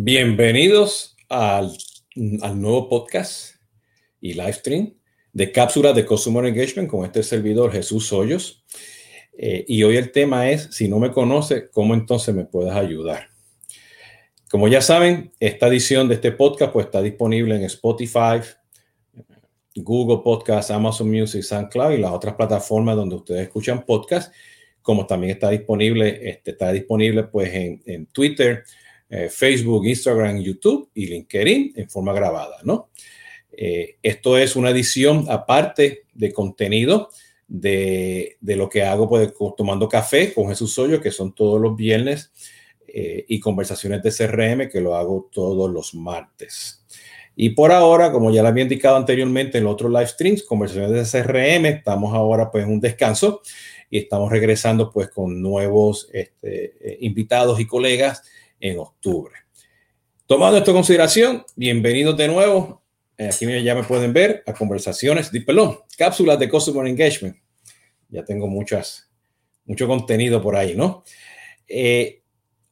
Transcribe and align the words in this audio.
Bienvenidos 0.00 1.16
al, 1.28 1.76
nuevo 2.14 2.88
podcast 2.88 3.56
y 4.20 4.34
live 4.34 4.52
stream 4.52 4.94
de 5.32 5.50
cápsulas 5.50 5.92
de 5.96 6.06
Customer 6.06 6.46
Engagement 6.46 6.88
con 6.88 7.04
este 7.04 7.24
servidor 7.24 7.72
Jesús 7.72 8.12
Hoyos. 8.12 8.64
Eh, 9.36 9.64
y 9.66 9.82
hoy 9.82 9.96
el 9.96 10.12
tema 10.12 10.50
es, 10.50 10.68
si 10.70 10.86
no 10.86 11.00
me 11.00 11.10
conoce, 11.10 11.68
¿cómo 11.70 11.94
entonces 11.94 12.32
me 12.32 12.44
puedes 12.44 12.74
ayudar? 12.74 13.30
Como 14.48 14.68
ya 14.68 14.82
saben, 14.82 15.32
esta 15.40 15.66
edición 15.66 16.06
de 16.06 16.14
este 16.14 16.30
podcast 16.30 16.72
pues, 16.72 16.86
está 16.86 17.02
disponible 17.02 17.56
en 17.56 17.64
Spotify, 17.64 18.40
Google 19.74 20.22
Podcast, 20.22 20.70
Amazon 20.70 21.10
Music, 21.10 21.42
SoundCloud 21.42 21.94
y 21.94 21.98
las 21.98 22.12
otras 22.12 22.36
plataformas 22.36 22.94
donde 22.94 23.16
ustedes 23.16 23.42
escuchan 23.42 23.84
podcast, 23.84 24.32
como 24.80 25.06
también 25.06 25.32
está 25.32 25.50
disponible, 25.50 26.30
este, 26.30 26.52
está 26.52 26.70
disponible 26.70 27.24
pues 27.24 27.52
en 27.52 28.06
Twitter, 28.12 28.62
eh, 29.10 29.28
Facebook, 29.30 29.86
Instagram, 29.86 30.40
YouTube 30.40 30.90
y 30.94 31.06
LinkedIn 31.06 31.72
en 31.76 31.88
forma 31.88 32.12
grabada, 32.12 32.56
¿no? 32.64 32.90
Eh, 33.50 33.96
esto 34.02 34.36
es 34.36 34.54
una 34.54 34.70
edición 34.70 35.24
aparte 35.28 36.04
de 36.14 36.32
contenido 36.32 37.08
de, 37.48 38.36
de, 38.40 38.56
lo 38.56 38.68
que 38.68 38.82
hago 38.82 39.08
pues, 39.08 39.32
tomando 39.56 39.88
café 39.88 40.32
con 40.34 40.48
Jesús 40.48 40.74
Soyo, 40.74 41.00
que 41.00 41.10
son 41.10 41.34
todos 41.34 41.58
los 41.60 41.74
viernes, 41.74 42.30
eh, 42.86 43.24
y 43.28 43.40
conversaciones 43.40 44.02
de 44.02 44.10
CRM, 44.10 44.70
que 44.70 44.80
lo 44.80 44.94
hago 44.94 45.28
todos 45.32 45.70
los 45.70 45.94
martes. 45.94 46.84
Y 47.36 47.50
por 47.50 47.72
ahora, 47.72 48.12
como 48.12 48.30
ya 48.30 48.42
lo 48.42 48.48
había 48.48 48.62
indicado 48.62 48.96
anteriormente 48.96 49.58
en 49.58 49.64
los 49.64 49.74
otros 49.74 49.90
live 49.90 50.06
streams, 50.06 50.42
conversaciones 50.42 51.12
de 51.12 51.22
CRM, 51.22 51.66
estamos 51.66 52.14
ahora 52.14 52.50
pues 52.50 52.64
en 52.64 52.72
un 52.72 52.80
descanso 52.80 53.42
y 53.90 53.98
estamos 53.98 54.30
regresando 54.30 54.90
pues 54.90 55.08
con 55.08 55.40
nuevos 55.40 56.08
este, 56.12 56.98
invitados 57.00 57.60
y 57.60 57.66
colegas 57.66 58.22
en 58.60 58.78
octubre. 58.78 59.34
Tomando 60.26 60.58
esto 60.58 60.70
en 60.70 60.76
consideración, 60.76 61.44
bienvenidos 61.56 62.16
de 62.16 62.28
nuevo. 62.28 62.82
Eh, 63.16 63.30
aquí 63.32 63.46
ya 63.62 63.74
me 63.74 63.82
pueden 63.82 64.12
ver 64.12 64.42
a 64.46 64.52
conversaciones, 64.52 65.30
perdón, 65.46 65.78
cápsulas 65.96 66.38
de 66.38 66.48
Customer 66.48 66.86
Engagement. 66.86 67.36
Ya 68.08 68.24
tengo 68.24 68.46
muchas, 68.46 69.10
mucho 69.64 69.86
contenido 69.86 70.42
por 70.42 70.56
ahí, 70.56 70.74
¿no? 70.76 71.02
Eh, 71.66 72.22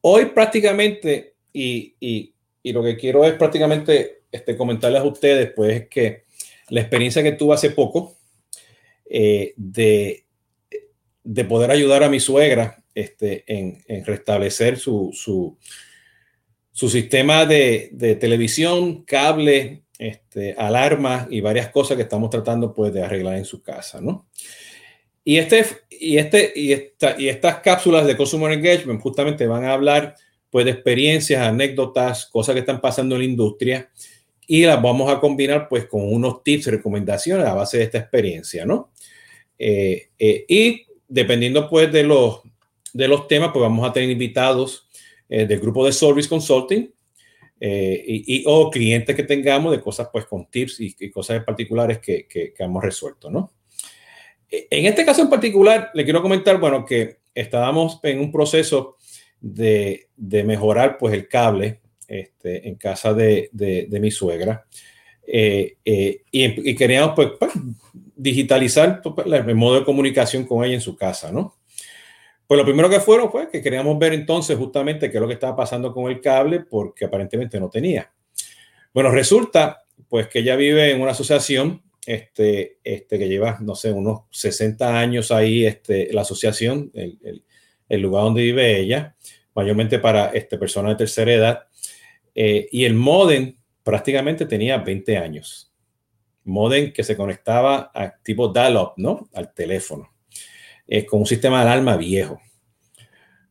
hoy 0.01 0.25
prácticamente, 0.27 1.35
y, 1.51 1.95
y, 1.99 2.33
y, 2.63 2.71
lo 2.73 2.83
que 2.83 2.95
quiero 2.95 3.25
es 3.25 3.33
prácticamente 3.33 4.23
este, 4.31 4.55
comentarles 4.55 5.01
a 5.01 5.05
ustedes, 5.05 5.51
pues 5.55 5.81
es 5.81 5.87
que 5.89 6.23
la 6.69 6.81
experiencia 6.81 7.23
que 7.23 7.31
tuve 7.31 7.55
hace 7.55 7.71
poco 7.71 8.17
eh, 9.09 9.53
de, 9.55 10.25
de 11.23 11.45
poder 11.45 11.71
ayudar 11.71 12.03
a 12.03 12.09
mi 12.09 12.19
suegra 12.19 12.83
este, 12.97 13.43
en, 13.45 14.05
restablecer 14.05 14.79
su, 14.79 15.11
su, 15.13 15.57
sistema 16.89 17.45
de, 17.45 18.17
televisión, 18.19 19.03
cable, 19.03 19.83
este, 19.99 20.55
alarma 20.57 21.27
y 21.29 21.41
varias 21.41 21.69
cosas 21.69 21.95
que 21.95 22.03
estamos 22.03 22.31
tratando 22.31 22.73
pues, 22.73 22.91
de 22.91 23.03
arreglar 23.03 23.35
en 23.35 23.45
su 23.45 23.61
casa, 23.61 24.01
¿no? 24.01 24.27
Y, 25.23 25.37
este, 25.37 25.63
y, 25.91 26.17
este, 26.17 26.53
y, 26.55 26.71
esta, 26.71 27.19
y 27.19 27.29
estas 27.29 27.59
cápsulas 27.59 28.07
de 28.07 28.17
Consumer 28.17 28.51
Engagement 28.51 29.01
justamente 29.01 29.45
van 29.45 29.65
a 29.65 29.73
hablar 29.73 30.15
pues, 30.49 30.65
de 30.65 30.71
experiencias, 30.71 31.41
anécdotas, 31.41 32.25
cosas 32.25 32.53
que 32.53 32.61
están 32.61 32.81
pasando 32.81 33.13
en 33.15 33.21
la 33.21 33.27
industria 33.27 33.91
y 34.47 34.65
las 34.65 34.81
vamos 34.81 35.11
a 35.11 35.19
combinar 35.19 35.67
pues 35.67 35.85
con 35.85 36.01
unos 36.01 36.41
tips 36.41 36.67
recomendaciones 36.67 37.45
a 37.45 37.53
base 37.53 37.77
de 37.77 37.83
esta 37.83 37.99
experiencia, 37.99 38.65
¿no? 38.65 38.91
Eh, 39.59 40.09
eh, 40.17 40.45
y 40.47 40.85
dependiendo 41.07 41.69
pues 41.69 41.91
de 41.91 42.03
los, 42.03 42.41
de 42.93 43.07
los 43.07 43.27
temas, 43.27 43.51
pues 43.51 43.61
vamos 43.61 43.87
a 43.87 43.93
tener 43.93 44.09
invitados 44.09 44.87
eh, 45.29 45.45
del 45.45 45.59
grupo 45.59 45.85
de 45.85 45.91
Service 45.91 46.29
Consulting 46.29 46.89
eh, 47.59 48.03
y, 48.07 48.43
o 48.45 48.69
clientes 48.69 49.15
que 49.15 49.23
tengamos 49.23 49.71
de 49.71 49.81
cosas 49.81 50.07
pues 50.11 50.25
con 50.25 50.45
tips 50.45 50.79
y, 50.79 51.09
cosas 51.09 51.43
particulares 51.43 51.99
que, 51.99 52.27
que, 52.27 52.53
hemos 52.59 52.83
resuelto, 52.83 53.29
¿no? 53.29 53.51
E, 54.49 54.67
en 54.69 54.85
este 54.85 55.03
caso 55.03 55.21
en 55.21 55.29
particular, 55.29 55.91
le 55.93 56.03
quiero 56.03 56.21
comentar, 56.21 56.59
bueno, 56.59 56.85
que 56.85 57.17
estábamos 57.33 57.99
en 58.03 58.19
un 58.19 58.31
proceso 58.31 58.95
de, 59.41 60.07
de 60.15 60.43
mejorar 60.43 60.97
pues 60.97 61.13
el 61.13 61.27
cable 61.27 61.81
este, 62.07 62.67
en 62.67 62.75
casa 62.75 63.13
de, 63.13 63.49
de, 63.51 63.99
mi 63.99 64.11
suegra 64.11 64.65
eh, 65.25 65.75
y, 65.83 66.69
y, 66.69 66.75
queríamos 66.75 67.13
pues, 67.15 67.31
pues 67.37 67.51
digitalizar 68.15 69.01
pues, 69.01 69.27
el 69.27 69.55
modo 69.55 69.79
de 69.79 69.85
comunicación 69.85 70.45
con 70.45 70.63
ella 70.63 70.75
en 70.75 70.81
su 70.81 70.95
casa, 70.95 71.31
¿no? 71.31 71.56
Pues 72.47 72.57
lo 72.57 72.63
primero 72.63 72.89
que 72.89 73.01
fueron 73.01 73.29
fue 73.29 73.49
que 73.49 73.61
queríamos 73.61 73.99
ver 73.99 74.13
entonces 74.13 74.57
justamente 74.57 75.11
qué 75.11 75.17
es 75.17 75.21
lo 75.21 75.27
que 75.27 75.33
estaba 75.33 75.53
pasando 75.53 75.93
con 75.93 76.09
el 76.09 76.21
cable 76.21 76.61
porque 76.61 77.03
aparentemente 77.03 77.59
no 77.59 77.69
tenía. 77.69 78.09
Bueno, 78.93 79.11
resulta 79.11 79.83
pues 80.07 80.29
que 80.29 80.39
ella 80.39 80.55
vive 80.55 80.91
en 80.91 81.01
una 81.01 81.11
asociación 81.11 81.83
este, 82.05 82.77
este, 82.85 83.19
que 83.19 83.27
lleva, 83.27 83.57
no 83.59 83.75
sé, 83.75 83.91
unos 83.91 84.21
60 84.31 84.97
años 84.97 85.29
ahí, 85.29 85.65
este, 85.65 86.13
la 86.13 86.21
asociación, 86.21 86.89
el, 86.93 87.43
el, 87.89 88.01
lugar 88.01 88.23
donde 88.23 88.43
vive 88.43 88.79
ella, 88.79 89.17
mayormente 89.53 89.99
para 89.99 90.27
este, 90.27 90.57
personas 90.57 90.93
de 90.93 90.99
tercera 90.99 91.33
edad. 91.33 91.67
Eh, 92.33 92.69
y 92.71 92.85
el 92.85 92.93
modem 92.93 93.57
prácticamente 93.83 94.45
tenía 94.45 94.77
20 94.77 95.17
años. 95.17 95.73
Modem 96.45 96.93
que 96.93 97.03
se 97.03 97.17
conectaba 97.17 97.91
a 97.93 98.15
tipo 98.23 98.47
dial-up, 98.47 98.93
¿no? 98.95 99.27
Al 99.33 99.53
teléfono 99.53 100.16
con 101.09 101.21
un 101.21 101.25
sistema 101.25 101.57
de 101.63 101.69
alarma 101.69 101.97
viejo. 101.97 102.39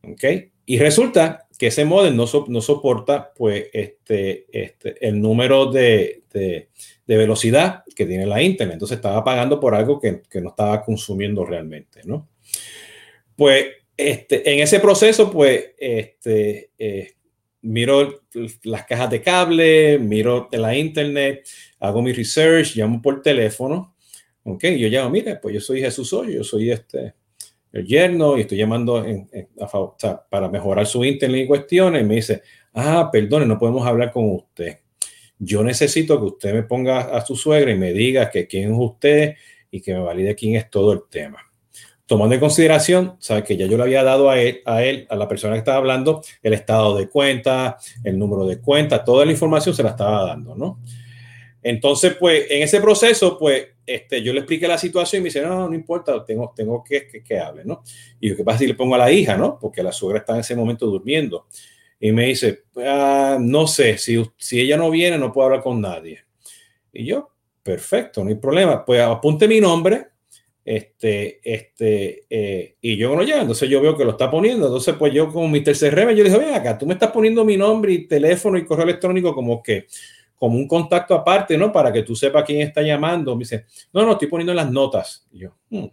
¿Ok? 0.03 0.23
Y 0.65 0.79
resulta 0.79 1.47
que 1.57 1.67
ese 1.67 1.85
modem 1.85 2.15
no, 2.15 2.25
no 2.47 2.61
soporta 2.61 3.33
pues, 3.33 3.67
este, 3.73 4.45
este, 4.51 5.07
el 5.07 5.19
número 5.19 5.71
de, 5.71 6.23
de, 6.31 6.67
velocidad 7.07 7.83
que 7.95 8.05
tiene 8.05 8.25
la 8.25 8.41
Internet. 8.41 8.73
Entonces 8.73 8.97
estaba 8.97 9.23
pagando 9.23 9.59
por 9.59 9.73
algo 9.73 9.99
que, 9.99 10.21
que 10.29 10.41
no 10.41 10.49
estaba 10.49 10.83
consumiendo 10.83 11.45
realmente, 11.45 12.01
¿no? 12.03 12.29
Pues 13.35 13.65
este, 13.95 14.51
en 14.51 14.59
ese 14.59 14.79
proceso, 14.79 15.31
pues, 15.31 15.71
este, 15.77 16.71
eh, 16.77 17.13
miro 17.61 18.21
las 18.63 18.85
cajas 18.85 19.09
de 19.09 19.21
cable, 19.21 19.97
miro 19.97 20.49
la 20.51 20.75
Internet, 20.75 21.47
hago 21.79 22.01
mi 22.01 22.13
research, 22.13 22.75
llamo 22.75 23.01
por 23.01 23.21
teléfono. 23.21 23.95
Ok, 24.43 24.65
yo 24.77 24.87
llamo, 24.87 25.09
mire, 25.09 25.37
pues 25.37 25.55
yo 25.55 25.61
soy 25.61 25.81
Jesús 25.81 26.13
Hoy, 26.13 26.35
yo 26.35 26.43
soy 26.43 26.71
este 26.71 27.15
el 27.79 27.87
yerno 27.87 28.37
y 28.37 28.41
estoy 28.41 28.57
llamando 28.57 29.05
para 30.29 30.49
mejorar 30.49 30.85
su 30.85 31.03
internet 31.03 31.43
y 31.43 31.47
cuestiones. 31.47 32.01
Y 32.01 32.05
me 32.05 32.15
dice, 32.15 32.41
ah, 32.73 33.09
perdone, 33.11 33.45
no 33.45 33.57
podemos 33.57 33.85
hablar 33.85 34.11
con 34.11 34.31
usted. 34.31 34.79
Yo 35.39 35.63
necesito 35.63 36.19
que 36.19 36.25
usted 36.25 36.53
me 36.53 36.63
ponga 36.63 37.01
a 37.15 37.25
su 37.25 37.35
suegra 37.35 37.71
y 37.71 37.77
me 37.77 37.93
diga 37.93 38.29
que 38.29 38.47
quién 38.47 38.73
es 38.73 38.77
usted 38.79 39.35
y 39.69 39.81
que 39.81 39.93
me 39.93 39.99
valide 39.99 40.35
quién 40.35 40.55
es 40.55 40.69
todo 40.69 40.93
el 40.93 41.01
tema. 41.09 41.39
Tomando 42.05 42.35
en 42.35 42.39
consideración, 42.39 43.17
sabe 43.19 43.43
que 43.43 43.57
ya 43.57 43.65
yo 43.65 43.75
le 43.75 43.83
había 43.83 44.01
dado 44.01 44.29
a 44.29 44.39
él, 44.39 44.61
a 44.65 44.81
él, 44.81 45.05
a 45.09 45.15
la 45.17 45.27
persona 45.27 45.53
que 45.53 45.59
estaba 45.59 45.77
hablando, 45.77 46.21
el 46.41 46.53
estado 46.53 46.97
de 46.97 47.09
cuenta, 47.09 47.77
el 48.03 48.17
número 48.17 48.45
de 48.45 48.61
cuenta, 48.61 49.03
toda 49.03 49.25
la 49.25 49.31
información 49.33 49.75
se 49.75 49.83
la 49.83 49.89
estaba 49.89 50.25
dando, 50.25 50.55
¿no? 50.55 50.79
Entonces, 51.67 52.15
pues, 52.17 52.49
en 52.49 52.63
ese 52.63 52.79
proceso, 52.79 53.37
pues, 53.37 53.67
este, 53.85 54.23
yo 54.23 54.31
le 54.31 54.39
expliqué 54.39 54.69
la 54.69 54.77
situación 54.77 55.19
y 55.19 55.23
me 55.23 55.27
dice, 55.27 55.41
no, 55.41 55.67
no 55.67 55.75
importa, 55.75 56.23
tengo, 56.23 56.53
tengo 56.55 56.81
que, 56.81 57.09
que, 57.21 57.39
hable, 57.39 57.65
¿no? 57.65 57.83
Y 58.21 58.29
lo 58.29 58.37
que 58.37 58.43
pasa 58.45 58.59
si 58.59 58.67
le 58.67 58.73
pongo 58.73 58.95
a 58.95 58.99
la 58.99 59.11
hija, 59.11 59.35
¿no? 59.35 59.59
Porque 59.59 59.83
la 59.83 59.91
suegra 59.91 60.19
está 60.19 60.33
en 60.33 60.39
ese 60.39 60.55
momento 60.55 60.85
durmiendo. 60.85 61.47
Y 61.99 62.13
me 62.13 62.27
dice, 62.27 62.63
ah, 62.77 63.37
no 63.37 63.67
sé, 63.67 63.97
si, 63.97 64.23
si 64.37 64.61
ella 64.61 64.77
no 64.77 64.89
viene, 64.89 65.17
no 65.17 65.33
puedo 65.33 65.47
hablar 65.47 65.61
con 65.61 65.81
nadie. 65.81 66.23
Y 66.93 67.03
yo, 67.03 67.31
perfecto, 67.61 68.23
no 68.23 68.29
hay 68.29 68.35
problema. 68.35 68.85
Pues 68.85 69.01
apunte 69.01 69.45
mi 69.45 69.59
nombre, 69.59 70.07
este, 70.63 71.41
este, 71.43 72.23
eh, 72.29 72.75
y 72.79 72.95
yo 72.95 73.13
no 73.13 73.23
ya, 73.23 73.41
entonces 73.41 73.69
yo 73.69 73.81
veo 73.81 73.97
que 73.97 74.05
lo 74.05 74.11
está 74.11 74.31
poniendo, 74.31 74.67
entonces 74.67 74.95
pues 74.97 75.13
yo 75.13 75.31
como 75.31 75.49
mi 75.49 75.61
tercer 75.61 75.93
yo 75.93 76.23
le 76.23 76.29
dije, 76.29 76.37
ven 76.37 76.53
acá, 76.53 76.77
tú 76.77 76.85
me 76.85 76.93
estás 76.93 77.11
poniendo 77.11 77.43
mi 77.45 77.55
nombre 77.55 77.93
y 77.93 78.07
teléfono 78.07 78.57
y 78.57 78.65
correo 78.65 78.83
electrónico 78.83 79.33
como 79.33 79.63
que 79.63 79.87
como 80.37 80.57
un 80.57 80.67
contacto 80.67 81.15
aparte, 81.15 81.57
¿no? 81.57 81.71
Para 81.71 81.91
que 81.91 82.03
tú 82.03 82.15
sepas 82.15 82.43
quién 82.43 82.61
está 82.61 82.81
llamando. 82.81 83.35
Me 83.35 83.39
dice, 83.39 83.65
no, 83.91 84.05
no, 84.05 84.13
estoy 84.13 84.27
poniendo 84.27 84.53
las 84.53 84.71
notas. 84.71 85.25
Y 85.31 85.39
yo, 85.39 85.55
hmm, 85.69 85.85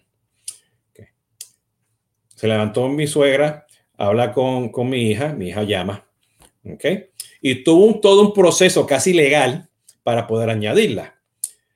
Se 2.35 2.47
levantó 2.47 2.89
mi 2.89 3.07
suegra, 3.07 3.67
habla 3.97 4.33
con, 4.33 4.69
con, 4.69 4.89
mi 4.91 5.11
hija, 5.11 5.33
mi 5.33 5.49
hija 5.49 5.63
llama, 5.63 6.07
¿ok? 6.65 6.85
Y 7.41 7.65
tuvo 7.65 8.01
todo 8.01 8.23
un 8.23 8.33
proceso 8.33 8.87
casi 8.87 9.13
legal 9.13 9.69
para 10.03 10.27
poder 10.27 10.51
añadirla. 10.51 11.15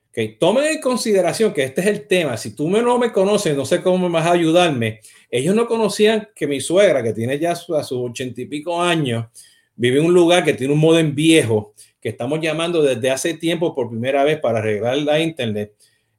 ¿ok? 0.09 0.37
Tome 0.39 0.71
en 0.71 0.81
consideración 0.81 1.53
que 1.53 1.63
este 1.63 1.81
es 1.81 1.87
el 1.87 2.07
tema. 2.07 2.37
Si 2.37 2.55
tú 2.55 2.69
no 2.69 2.97
me 2.99 3.11
conoces, 3.11 3.55
no 3.55 3.65
sé 3.65 3.81
cómo 3.81 4.09
me 4.09 4.13
vas 4.13 4.27
a 4.27 4.33
ayudarme. 4.33 4.99
Ellos 5.31 5.55
no 5.55 5.65
conocían 5.65 6.29
que 6.35 6.45
mi 6.45 6.59
suegra, 6.59 7.01
que 7.01 7.13
tiene 7.13 7.39
ya 7.39 7.51
a 7.51 7.55
sus 7.55 7.91
ochenta 7.91 8.41
y 8.41 8.45
pico 8.45 8.79
años, 8.81 9.25
vive 9.75 9.99
en 9.99 10.05
un 10.05 10.13
lugar 10.13 10.43
que 10.43 10.53
tiene 10.53 10.73
un 10.73 10.79
modem 10.79 11.15
viejo 11.15 11.73
que 12.01 12.09
estamos 12.09 12.39
llamando 12.41 12.81
desde 12.81 13.11
hace 13.11 13.33
tiempo 13.33 13.75
por 13.75 13.89
primera 13.89 14.23
vez 14.23 14.39
para 14.39 14.59
arreglar 14.59 14.97
la 14.99 15.19
Internet, 15.19 15.75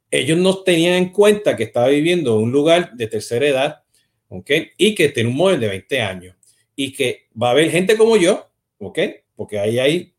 ellos 0.09 0.37
no 0.37 0.57
tenían 0.63 0.95
en 0.95 1.09
cuenta 1.09 1.55
que 1.55 1.63
estaba 1.63 1.87
viviendo 1.87 2.37
en 2.37 2.43
un 2.43 2.51
lugar 2.51 2.93
de 2.93 3.07
tercera 3.07 3.47
edad, 3.47 3.83
¿ok? 4.27 4.51
Y 4.77 4.93
que 4.95 5.09
tiene 5.09 5.29
un 5.29 5.35
modelo 5.35 5.61
de 5.61 5.67
20 5.69 6.01
años 6.01 6.35
y 6.75 6.93
que 6.93 7.27
va 7.41 7.49
a 7.49 7.51
haber 7.51 7.71
gente 7.71 7.97
como 7.97 8.17
yo, 8.17 8.49
¿ok? 8.79 8.99
porque 9.41 9.57
ahí 9.57 9.79
hay 9.79 10.13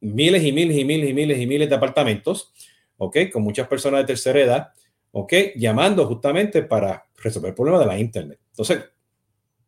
miles 0.00 0.44
y 0.44 0.52
miles 0.52 0.76
y 0.76 0.84
miles 0.84 1.10
y 1.10 1.12
miles 1.12 1.40
y 1.40 1.46
miles 1.48 1.68
de 1.68 1.74
apartamentos, 1.74 2.52
¿ok? 2.96 3.16
Con 3.32 3.42
muchas 3.42 3.66
personas 3.66 4.02
de 4.02 4.06
tercera 4.06 4.40
edad, 4.40 4.68
¿ok? 5.10 5.32
Llamando 5.56 6.06
justamente 6.06 6.62
para 6.62 7.04
resolver 7.16 7.48
el 7.48 7.56
problema 7.56 7.80
de 7.80 7.86
la 7.86 7.98
Internet. 7.98 8.38
Entonces, 8.50 8.84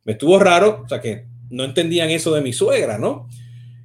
me 0.05 0.13
estuvo 0.13 0.39
raro, 0.39 0.83
o 0.85 0.89
sea, 0.89 1.01
que 1.01 1.27
no 1.51 1.65
entendían 1.65 2.11
eso 2.11 2.33
de 2.33 2.43
mi 2.43 2.53
suegra, 2.53 2.97
¿no? 2.97 3.29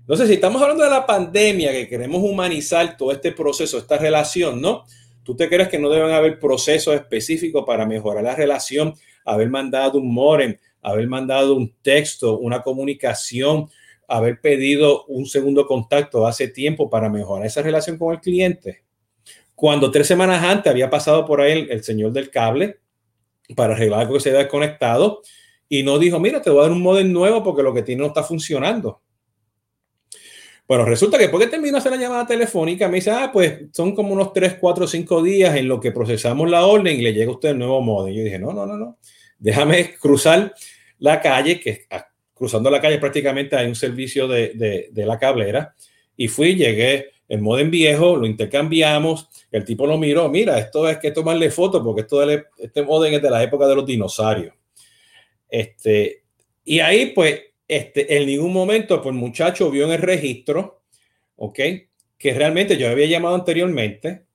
Entonces, 0.06 0.28
si 0.28 0.36
estamos 0.36 0.62
hablando 0.62 0.84
de 0.84 0.90
la 0.92 1.08
pandemia, 1.08 1.72
que 1.72 1.88
queremos 1.88 2.22
humanizar 2.22 2.96
todo 2.96 3.12
este 3.12 3.32
proceso, 3.32 3.80
esta 3.80 3.98
relación, 3.98 4.62
¿no? 4.62 4.84
¿Tú 5.24 5.36
te 5.36 5.50
crees 5.50 5.68
que 5.68 5.80
no 5.80 5.90
deben 5.90 6.12
haber 6.12 6.38
procesos 6.38 6.94
específicos 6.94 7.64
para 7.66 7.88
mejorar 7.88 8.24
la 8.24 8.36
relación? 8.36 8.94
Haber 9.26 9.50
mandado 9.50 9.98
un 9.98 10.14
modem, 10.14 10.60
haber 10.84 11.08
mandado 11.08 11.56
un 11.56 11.74
texto, 11.82 12.38
una 12.38 12.62
comunicación, 12.62 13.68
haber 14.08 14.40
pedido 14.42 15.06
un 15.06 15.26
segundo 15.26 15.66
contacto 15.66 16.28
hace 16.28 16.50
tiempo 16.50 16.88
para 16.88 17.10
mejorar 17.10 17.48
esa 17.48 17.64
relación 17.64 17.98
con 17.98 18.14
el 18.14 18.22
cliente. 18.22 18.84
Cuando 19.56 19.90
tres 19.90 20.06
semanas 20.06 20.44
antes 20.44 20.70
había 20.70 20.92
pasado 20.92 21.26
por 21.26 21.42
ahí 21.42 21.66
el, 21.68 21.84
señor 21.84 22.12
del 22.12 22.30
cable 22.30 22.78
para 23.56 23.74
arreglar 23.74 24.02
algo 24.02 24.14
que 24.14 24.20
se 24.20 24.30
había 24.30 24.42
desconectado 24.42 25.24
y 25.68 25.82
no 25.82 25.98
dijo, 25.98 26.20
mira, 26.20 26.44
te 26.44 26.52
voy 26.52 26.60
a 26.60 26.64
dar 26.64 26.72
un 26.72 26.84
modem 26.84 27.12
nuevo 27.12 27.44
porque 27.44 27.64
lo 27.64 27.74
que 27.74 27.82
tiene 27.82 28.02
no 28.02 28.10
está 28.10 28.22
funcionando. 28.22 29.02
Bueno, 30.68 30.84
resulta 30.86 31.18
que 31.18 31.26
después 31.26 31.46
que 31.46 31.52
terminó 31.52 31.78
hacer 31.78 31.92
la 31.92 31.98
llamada 32.00 32.26
telefónica, 32.26 32.88
me 32.88 32.96
dice, 32.96 33.12
ah, 33.12 33.30
pues 33.32 33.66
son 33.72 33.94
como 33.94 34.14
unos 34.14 34.34
3, 34.34 34.56
4, 34.60 34.88
5 34.88 35.22
días 35.22 35.56
en 35.56 35.68
lo 35.68 35.80
que 35.80 35.92
procesamos 35.92 36.50
la 36.50 36.66
orden 36.66 37.00
y 37.00 37.04
le 37.04 37.14
llega 37.14 37.30
a 37.30 37.36
usted 37.36 37.50
el 37.50 37.60
nuevo 37.60 37.82
modem. 37.82 38.16
Yo 38.16 38.24
dije, 38.24 38.40
no, 38.40 38.52
no, 38.52 38.66
no, 38.66 38.76
no, 38.76 38.98
déjame 39.38 39.96
cruzar 39.96 40.56
la 41.00 41.22
calle, 41.22 41.60
que 41.60 41.86
cruzando 42.34 42.72
la 42.72 42.82
calle 42.82 42.98
prácticamente 42.98 43.56
hay 43.56 43.68
un 43.68 43.76
servicio 43.76 44.28
de, 44.28 44.90
de, 44.92 45.06
la 45.06 45.20
cablera. 45.20 45.76
Y 46.18 46.28
fui, 46.30 46.56
llegué, 46.56 47.12
el 47.28 47.42
modem 47.42 47.70
viejo, 47.70 48.16
lo 48.16 48.26
intercambiamos, 48.26 49.30
el 49.52 49.66
tipo 49.66 49.86
lo 49.86 49.98
miró, 49.98 50.30
mira, 50.30 50.58
esto 50.58 50.88
es 50.90 50.98
que 50.98 51.12
tomarle 51.12 51.52
foto 51.52 51.84
porque 51.84 52.02
esto 52.02 52.26
de, 52.26 52.44
este 52.58 52.82
modem 52.82 53.14
es 53.14 53.22
de 53.22 53.30
la 53.30 53.44
época 53.44 53.68
de 53.68 53.76
los 53.76 53.86
dinosaurios. 53.86 54.54
Este, 55.48 56.24
y 56.64 56.80
ahí, 56.80 57.12
pues, 57.14 57.40
este, 57.68 58.18
en 58.18 58.28
ningún 58.28 58.54
momento, 58.54 59.02
pues, 59.02 59.14
el 59.14 59.20
muchacho 59.20 59.72
vio 59.72 59.86
en 59.86 59.92
el 59.92 60.02
registro, 60.02 60.84
¿ok? 61.36 61.60
Que 62.18 62.34
realmente 62.34 62.78
yo 62.78 62.90
había 62.90 63.08
llamado 63.08 63.36
anteriormente. 63.36 64.26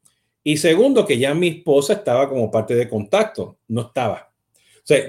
Y 0.43 0.56
segundo, 0.56 1.06
que 1.06 1.19
ya 1.19 1.35
mi 1.35 1.49
esposa 1.49 1.94
estaba 1.94 2.29
como 2.29 2.50
parte 2.50 2.75
de 2.75 2.88
contacto, 2.88 3.59
no 3.69 3.82
estaba 3.82 4.31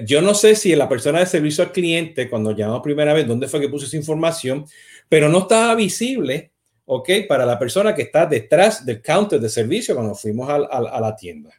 yo 0.04 0.22
no 0.22 0.34
sé 0.34 0.54
si 0.54 0.74
la 0.76 0.88
persona 0.88 1.20
de 1.20 1.26
servicio 1.26 1.64
al 1.64 1.72
cliente, 1.72 2.28
cuando 2.28 2.52
llamó 2.52 2.82
primera 2.82 3.12
vez, 3.12 3.26
dónde 3.26 3.48
fue 3.48 3.60
que 3.60 3.68
puso 3.68 3.86
esa 3.86 3.96
información, 3.96 4.66
pero 5.08 5.28
no 5.28 5.40
estaba 5.40 5.74
visible, 5.74 6.52
¿ok? 6.84 7.10
Para 7.28 7.44
la 7.44 7.58
persona 7.58 7.94
que 7.94 8.02
está 8.02 8.26
detrás 8.26 8.84
del 8.84 9.02
counter 9.02 9.40
de 9.40 9.48
servicio 9.48 9.94
cuando 9.94 10.14
fuimos 10.14 10.48
a, 10.48 11.00
la 11.00 11.16
tienda. 11.16 11.50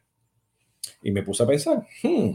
Y 1.02 1.12
me 1.12 1.24
puse 1.24 1.44
a 1.44 1.48
pensar, 1.48 1.86
hmm, 2.04 2.32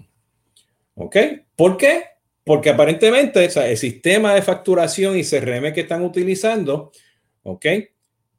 ¿ok? 0.97 1.17
¿Por 1.57 1.77
qué? 1.77 2.05
Porque 2.49 2.71
aparentemente 2.71 3.45
el 3.45 3.77
sistema 3.77 4.33
de 4.33 4.41
facturación 4.41 5.19
y 5.19 5.23
CRM 5.23 5.71
que 5.75 5.83
están 5.83 6.03
utilizando, 6.03 6.93
¿ok? 7.43 7.67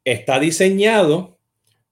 Está 0.03 0.39
diseñado 0.39 1.37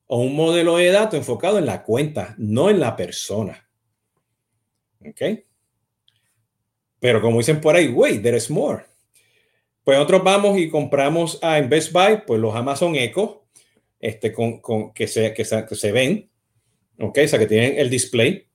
o 0.08 0.22
un 0.22 0.36
modelo 0.36 0.78
de 0.78 0.90
datos 0.90 1.19
enfocado 1.19 1.60
en 1.60 1.68
la 1.68 1.84
cuenta, 1.84 2.34
no 2.40 2.72
en 2.72 2.80
la 2.80 2.96
persona. 2.96 3.69
¿Ok? 5.00 5.22
Pero 7.00 7.22
como 7.22 7.38
dicen 7.38 7.62
por 7.62 7.75
ahí, 7.75 7.90
wait, 7.90 8.24
there 8.24 8.36
is 8.36 8.50
more. 8.50 8.84
Pues 9.84 9.96
nosotros 10.00 10.24
vamos 10.24 10.58
y 10.58 10.72
compramos 10.72 11.38
a, 11.44 11.60
en 11.60 11.70
Best 11.70 11.92
Buy, 11.92 12.24
pues 12.25 12.42
los 12.42 12.56
Amazon 12.56 12.96
Echo, 12.96 13.46
este, 14.00 14.34
con, 14.34 14.60
con 14.60 14.92
que, 14.92 15.06
se, 15.08 15.36
que, 15.36 15.46
se, 15.46 15.68
se 15.68 15.92
ven, 15.92 16.31
¿ok? 16.98 17.20
O 17.25 17.28
sea, 17.28 17.38
que 17.38 17.46
tienen 17.46 17.78
el 17.78 17.92
display. 17.92 18.47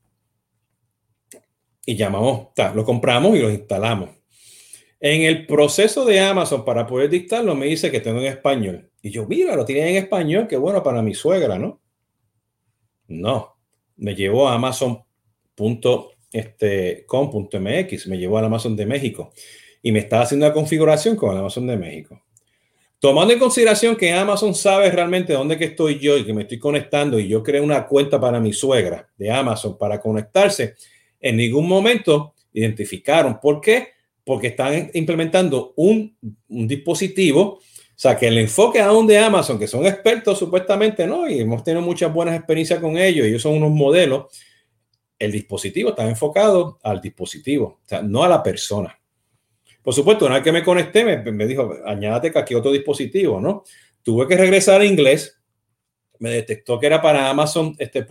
Y 1.84 1.96
llamamos, 1.96 2.48
lo 2.74 2.84
compramos 2.84 3.36
y 3.36 3.40
lo 3.40 3.50
instalamos. 3.50 4.10
En 5.00 5.22
el 5.22 5.46
proceso 5.46 6.04
de 6.04 6.20
Amazon 6.20 6.64
para 6.64 6.86
poder 6.86 7.10
dictarlo, 7.10 7.56
me 7.56 7.66
dice 7.66 7.90
que 7.90 8.00
tengo 8.00 8.20
en 8.20 8.26
español. 8.26 8.88
Y 9.02 9.10
yo, 9.10 9.26
mira, 9.26 9.56
lo 9.56 9.64
tienen 9.64 9.88
en 9.88 9.96
español, 9.96 10.46
qué 10.48 10.56
bueno 10.56 10.82
para 10.82 11.02
mi 11.02 11.12
suegra, 11.12 11.58
¿no? 11.58 11.80
No, 13.08 13.56
me 13.96 14.14
llevó 14.14 14.48
a 14.48 14.54
Amazon 14.54 15.02
este, 16.32 17.06
me 18.06 18.18
llevó 18.18 18.38
al 18.38 18.44
Amazon 18.44 18.74
de 18.76 18.86
México 18.86 19.32
y 19.82 19.92
me 19.92 19.98
estaba 19.98 20.22
haciendo 20.22 20.46
la 20.46 20.54
configuración 20.54 21.16
con 21.16 21.32
el 21.32 21.38
Amazon 21.38 21.66
de 21.66 21.76
México. 21.76 22.22
Tomando 22.98 23.34
en 23.34 23.40
consideración 23.40 23.96
que 23.96 24.12
Amazon 24.12 24.54
sabe 24.54 24.88
realmente 24.90 25.32
dónde 25.32 25.58
que 25.58 25.64
estoy 25.64 25.98
yo 25.98 26.16
y 26.16 26.24
que 26.24 26.32
me 26.32 26.42
estoy 26.42 26.60
conectando 26.60 27.18
y 27.18 27.26
yo 27.26 27.42
creé 27.42 27.60
una 27.60 27.86
cuenta 27.86 28.20
para 28.20 28.38
mi 28.38 28.52
suegra 28.52 29.08
de 29.16 29.30
Amazon 29.30 29.76
para 29.76 30.00
conectarse, 30.00 30.76
en 31.22 31.36
ningún 31.36 31.66
momento 31.66 32.34
identificaron. 32.52 33.40
¿Por 33.40 33.62
qué? 33.62 33.88
Porque 34.24 34.48
están 34.48 34.90
implementando 34.92 35.72
un, 35.76 36.14
dispositivo, 36.46 37.42
o 37.42 37.60
sea, 37.94 38.18
que 38.18 38.28
el 38.28 38.36
enfoque 38.36 38.80
aún 38.80 39.06
de 39.06 39.18
Amazon, 39.18 39.58
que 39.58 39.66
son 39.66 39.86
expertos 39.86 40.38
supuestamente, 40.38 41.06
¿no? 41.06 41.26
Y 41.26 41.40
hemos 41.40 41.64
tenido 41.64 41.80
muchas 41.80 42.12
buenas 42.12 42.36
experiencias 42.36 42.80
con 42.80 42.98
ellos, 42.98 43.26
ellos 43.26 43.40
son 43.40 43.54
unos 43.54 43.70
modelos 43.70 44.26
el 45.22 45.30
dispositivo 45.30 45.90
está 45.90 46.08
enfocado 46.08 46.80
al 46.82 47.00
dispositivo, 47.00 47.78
o 47.84 47.88
sea, 47.88 48.02
no 48.02 48.24
a 48.24 48.28
la 48.28 48.42
persona. 48.42 48.98
Por 49.80 49.94
supuesto, 49.94 50.26
una 50.26 50.34
vez 50.34 50.42
que 50.42 50.50
me 50.50 50.64
conecté, 50.64 51.04
me, 51.04 51.46
dijo, 51.46 51.76
añádate 51.86 52.32
que 52.32 52.40
aquí 52.40 52.54
otro 52.56 52.72
dispositivo, 52.72 53.40
¿no? 53.40 53.62
Tuve 54.02 54.26
que 54.26 54.36
regresar 54.36 54.80
a 54.80 54.84
inglés, 54.84 55.40
me 56.18 56.30
detectó 56.30 56.80
que 56.80 56.86
era 56.86 57.00
para 57.00 57.30
Amazon.com 57.30 57.76
este, 57.78 58.04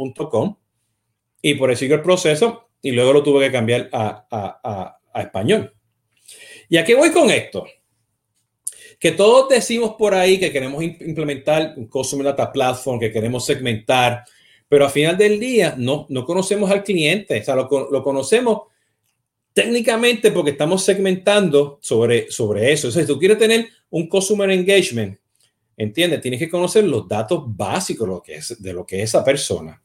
y 1.42 1.56
por 1.56 1.70
eso 1.70 1.84
el 1.84 2.02
proceso 2.02 2.70
y 2.82 2.92
luego 2.92 3.14
lo 3.14 3.24
tuve 3.24 3.46
que 3.46 3.52
cambiar 3.52 3.90
a, 3.92 4.98
a 5.14 5.22
español. 5.22 5.74
¿Y 6.70 6.78
a 6.78 6.86
qué 6.86 6.96
voy 6.96 7.12
con 7.12 7.30
esto? 7.30 7.66
Que 9.00 9.12
todos 9.12 9.50
decimos 9.50 9.96
por 9.98 10.14
ahí 10.14 10.40
que 10.40 10.52
queremos 10.52 10.84
implementar 10.84 11.74
un 11.76 11.88
Customer 11.88 12.26
Data 12.26 12.52
Platform, 12.52 13.00
que 13.00 13.12
queremos 13.12 13.46
segmentar, 13.46 14.24
pero 14.70 14.86
al 14.86 14.92
final 14.92 15.18
del 15.18 15.40
día 15.40 15.76
no, 15.78 16.06
no 16.10 16.26
conocemos 16.26 16.72
al 16.72 16.84
cliente, 16.84 17.40
o 17.40 17.44
sea, 17.44 17.56
lo, 17.56 17.68
lo 17.92 18.04
conocemos 18.04 18.62
técnicamente 19.54 20.32
porque 20.32 20.52
estamos 20.52 20.84
segmentando 20.84 21.80
sobre, 21.82 22.32
sobre 22.32 22.72
eso. 22.72 22.88
O 22.88 22.92
si 22.92 23.06
tú 23.06 23.20
quieres 23.20 23.38
tener 23.38 23.68
un 23.90 24.08
customer 24.08 24.50
engagement, 24.50 25.20
¿entiendes? 25.76 26.22
Tienes 26.22 26.40
que 26.40 26.50
conocer 26.50 26.86
los 26.86 27.08
datos 27.08 27.44
básicos 27.46 28.08
lo 28.08 28.22
que 28.22 28.36
es, 28.36 28.62
de 28.62 28.74
lo 28.74 28.86
que 28.86 28.98
es 28.98 29.10
esa 29.10 29.24
persona. 29.24 29.82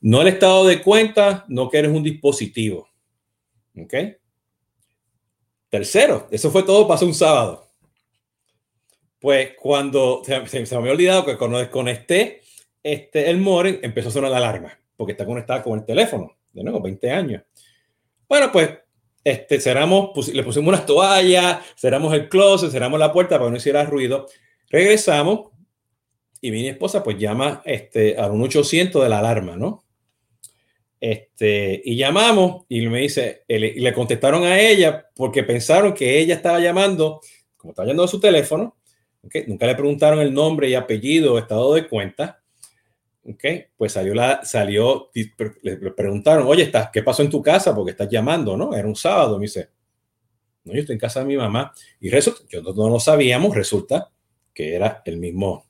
No 0.00 0.22
el 0.22 0.28
estado 0.28 0.66
de 0.66 0.82
cuenta, 0.82 1.44
no 1.48 1.68
que 1.68 1.78
eres 1.78 1.90
un 1.90 2.02
dispositivo. 2.02 2.88
¿Ok? 3.76 3.94
Tercero, 5.68 6.28
eso 6.30 6.50
fue 6.50 6.62
todo, 6.62 6.86
pasó 6.86 7.06
un 7.06 7.14
sábado. 7.14 7.66
Pues 9.18 9.54
cuando 9.60 10.22
se, 10.24 10.60
me 10.60 10.76
había 10.76 10.92
olvidado 10.92 11.24
que 11.24 11.36
cuando 11.36 11.58
desconecté 11.58 12.42
este, 12.82 13.28
el 13.28 13.38
More 13.38 13.80
empezó 13.82 14.08
a 14.08 14.12
sonar 14.12 14.30
la 14.30 14.36
alarma, 14.36 14.78
porque 14.96 15.12
está 15.12 15.26
conectada 15.26 15.62
con 15.62 15.78
el 15.78 15.84
teléfono, 15.84 16.36
de 16.52 16.62
nuevo, 16.62 16.80
20 16.80 17.10
años. 17.10 17.42
Bueno, 18.28 18.52
pues 18.52 18.70
este, 19.24 19.60
cerramos, 19.60 20.28
le 20.28 20.42
pusimos 20.44 20.68
unas 20.68 20.86
toallas, 20.86 21.58
cerramos 21.76 22.14
el 22.14 22.28
closet, 22.28 22.70
cerramos 22.70 23.00
la 23.00 23.12
puerta 23.12 23.36
para 23.36 23.46
que 23.46 23.50
no 23.50 23.56
hiciera 23.56 23.84
ruido. 23.84 24.26
Regresamos 24.70 25.50
y 26.40 26.50
mi 26.52 26.68
esposa 26.68 27.02
pues 27.02 27.18
llama 27.18 27.62
este, 27.64 28.20
a 28.20 28.28
un 28.28 28.42
800 28.42 29.02
de 29.02 29.08
la 29.08 29.18
alarma, 29.18 29.56
¿no? 29.56 29.85
Este, 31.08 31.80
y 31.84 31.96
llamamos 31.96 32.64
y 32.68 32.84
me 32.88 32.98
dice, 33.02 33.44
le 33.46 33.92
contestaron 33.92 34.42
a 34.42 34.58
ella 34.58 35.08
porque 35.14 35.44
pensaron 35.44 35.94
que 35.94 36.18
ella 36.18 36.34
estaba 36.34 36.58
llamando, 36.58 37.20
como 37.56 37.70
estaba 37.70 37.86
llamando 37.86 38.04
a 38.04 38.08
su 38.08 38.18
teléfono, 38.18 38.76
¿okay? 39.22 39.44
nunca 39.46 39.66
le 39.66 39.76
preguntaron 39.76 40.18
el 40.18 40.34
nombre 40.34 40.68
y 40.68 40.74
apellido, 40.74 41.38
estado 41.38 41.74
de 41.74 41.86
cuenta, 41.86 42.42
Ok, 43.28 43.42
pues 43.76 43.92
salió, 43.92 44.14
la, 44.14 44.44
salió, 44.44 45.10
le 45.62 45.76
preguntaron, 45.90 46.46
oye, 46.46 46.70
¿qué 46.92 47.02
pasó 47.02 47.22
en 47.22 47.30
tu 47.30 47.42
casa? 47.42 47.74
Porque 47.74 47.90
estás 47.90 48.08
llamando, 48.08 48.56
¿no? 48.56 48.72
Era 48.72 48.86
un 48.86 48.94
sábado. 48.94 49.36
Me 49.36 49.46
dice, 49.46 49.70
no, 50.62 50.72
yo 50.72 50.78
estoy 50.78 50.94
en 50.94 51.00
casa 51.00 51.20
de 51.20 51.26
mi 51.26 51.36
mamá. 51.36 51.72
Y 52.00 52.08
resulta, 52.08 52.42
yo 52.48 52.62
no, 52.62 52.72
no 52.72 52.88
lo 52.88 53.00
sabíamos, 53.00 53.52
resulta 53.52 54.12
que 54.54 54.76
era 54.76 55.02
el 55.04 55.16
mismo, 55.16 55.66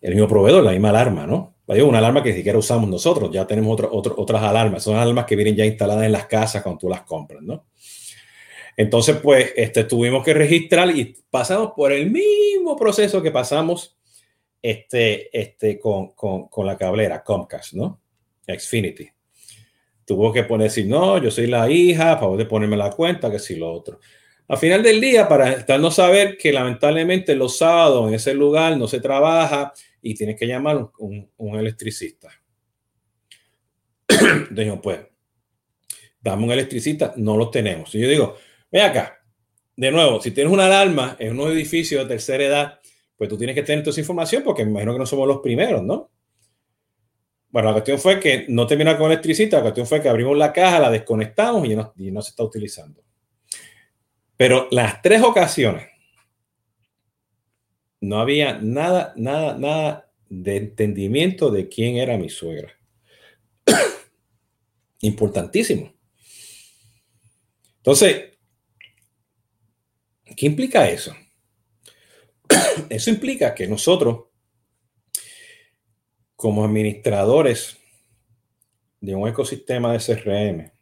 el 0.00 0.14
mismo 0.14 0.28
proveedor, 0.28 0.62
la 0.62 0.70
misma 0.70 0.90
alarma, 0.90 1.26
¿no? 1.26 1.53
Una 1.66 1.98
alarma 1.98 2.22
que 2.22 2.30
ni 2.30 2.36
siquiera 2.36 2.58
usamos 2.58 2.90
nosotros, 2.90 3.30
ya 3.32 3.46
tenemos 3.46 3.80
otras 3.90 4.42
alarmas, 4.42 4.82
son 4.82 4.96
alarmas 4.96 5.24
que 5.24 5.34
vienen 5.34 5.56
ya 5.56 5.64
instaladas 5.64 6.04
en 6.04 6.12
las 6.12 6.26
casas 6.26 6.62
cuando 6.62 6.78
tú 6.78 6.88
las 6.90 7.02
compras, 7.02 7.42
¿no? 7.42 7.64
Entonces, 8.76 9.16
pues, 9.22 9.52
este, 9.56 9.84
tuvimos 9.84 10.24
que 10.24 10.34
registrar 10.34 10.90
y 10.90 11.16
pasamos 11.30 11.72
por 11.74 11.92
el 11.92 12.10
mismo 12.10 12.76
proceso 12.76 13.22
que 13.22 13.30
pasamos 13.30 13.96
este, 14.60 15.38
este, 15.38 15.78
con, 15.78 16.08
con, 16.12 16.48
con, 16.48 16.66
la 16.66 16.76
cablera 16.76 17.22
Comcast, 17.22 17.74
¿no? 17.74 18.00
Xfinity. 18.46 19.08
Tuvo 20.04 20.32
que 20.32 20.42
poner, 20.42 20.70
si 20.70 20.84
no, 20.84 21.18
yo 21.18 21.30
soy 21.30 21.46
la 21.46 21.70
hija, 21.70 22.16
para 22.16 22.28
poder 22.28 22.48
ponerme 22.48 22.76
la 22.76 22.90
cuenta, 22.90 23.30
que 23.30 23.38
si 23.38 23.56
lo 23.56 23.72
otro. 23.72 24.00
Al 24.48 24.58
final 24.58 24.82
del 24.82 25.00
día, 25.00 25.26
para 25.26 25.78
no 25.78 25.90
saber 25.90 26.36
que 26.36 26.52
lamentablemente 26.52 27.34
los 27.34 27.56
sábados 27.56 28.08
en 28.08 28.14
ese 28.14 28.34
lugar 28.34 28.76
no 28.76 28.86
se 28.86 29.00
trabaja 29.00 29.72
y 30.06 30.14
tienes 30.14 30.36
que 30.36 30.46
llamar 30.46 30.90
un, 30.98 31.30
un 31.38 31.58
electricista. 31.58 32.28
Dijo, 34.50 34.80
pues, 34.82 35.00
dame 36.20 36.44
un 36.44 36.52
electricista, 36.52 37.14
no 37.16 37.38
lo 37.38 37.50
tenemos. 37.50 37.94
Y 37.94 38.00
yo 38.00 38.08
digo, 38.08 38.36
ve 38.70 38.82
acá, 38.82 39.18
de 39.74 39.90
nuevo, 39.90 40.20
si 40.20 40.30
tienes 40.30 40.52
una 40.52 40.66
alarma 40.66 41.16
en 41.18 41.40
un 41.40 41.50
edificio 41.50 42.00
de 42.00 42.04
tercera 42.04 42.44
edad, 42.44 42.80
pues 43.16 43.30
tú 43.30 43.38
tienes 43.38 43.54
que 43.54 43.62
tener 43.62 43.82
toda 43.82 43.92
esa 43.92 44.00
información 44.00 44.42
porque 44.44 44.62
me 44.62 44.72
imagino 44.72 44.92
que 44.92 44.98
no 44.98 45.06
somos 45.06 45.26
los 45.26 45.38
primeros, 45.38 45.82
¿no? 45.82 46.10
Bueno, 47.48 47.68
la 47.68 47.72
cuestión 47.72 47.98
fue 47.98 48.20
que 48.20 48.44
no 48.48 48.66
termina 48.66 48.98
con 48.98 49.10
electricista, 49.10 49.56
la 49.56 49.62
cuestión 49.62 49.86
fue 49.86 50.02
que 50.02 50.10
abrimos 50.10 50.36
la 50.36 50.52
caja, 50.52 50.80
la 50.80 50.90
desconectamos 50.90 51.66
y 51.66 51.74
no, 51.74 51.94
y 51.96 52.10
no 52.10 52.20
se 52.20 52.30
está 52.30 52.44
utilizando. 52.44 53.02
Pero 54.36 54.68
las 54.70 55.00
tres 55.00 55.22
ocasiones 55.22 55.93
no 58.04 58.20
había 58.20 58.58
nada, 58.58 59.14
nada, 59.16 59.56
nada 59.58 60.12
de 60.28 60.56
entendimiento 60.56 61.50
de 61.50 61.68
quién 61.68 61.96
era 61.96 62.18
mi 62.18 62.28
suegra. 62.28 62.72
Importantísimo. 65.00 65.92
Entonces, 67.78 68.36
¿qué 70.36 70.46
implica 70.46 70.88
eso? 70.88 71.14
Eso 72.90 73.10
implica 73.10 73.54
que 73.54 73.66
nosotros, 73.66 74.26
como 76.36 76.64
administradores 76.64 77.78
de 79.00 79.14
un 79.14 79.28
ecosistema 79.28 79.92
de 79.92 79.98
CRM, 79.98 80.72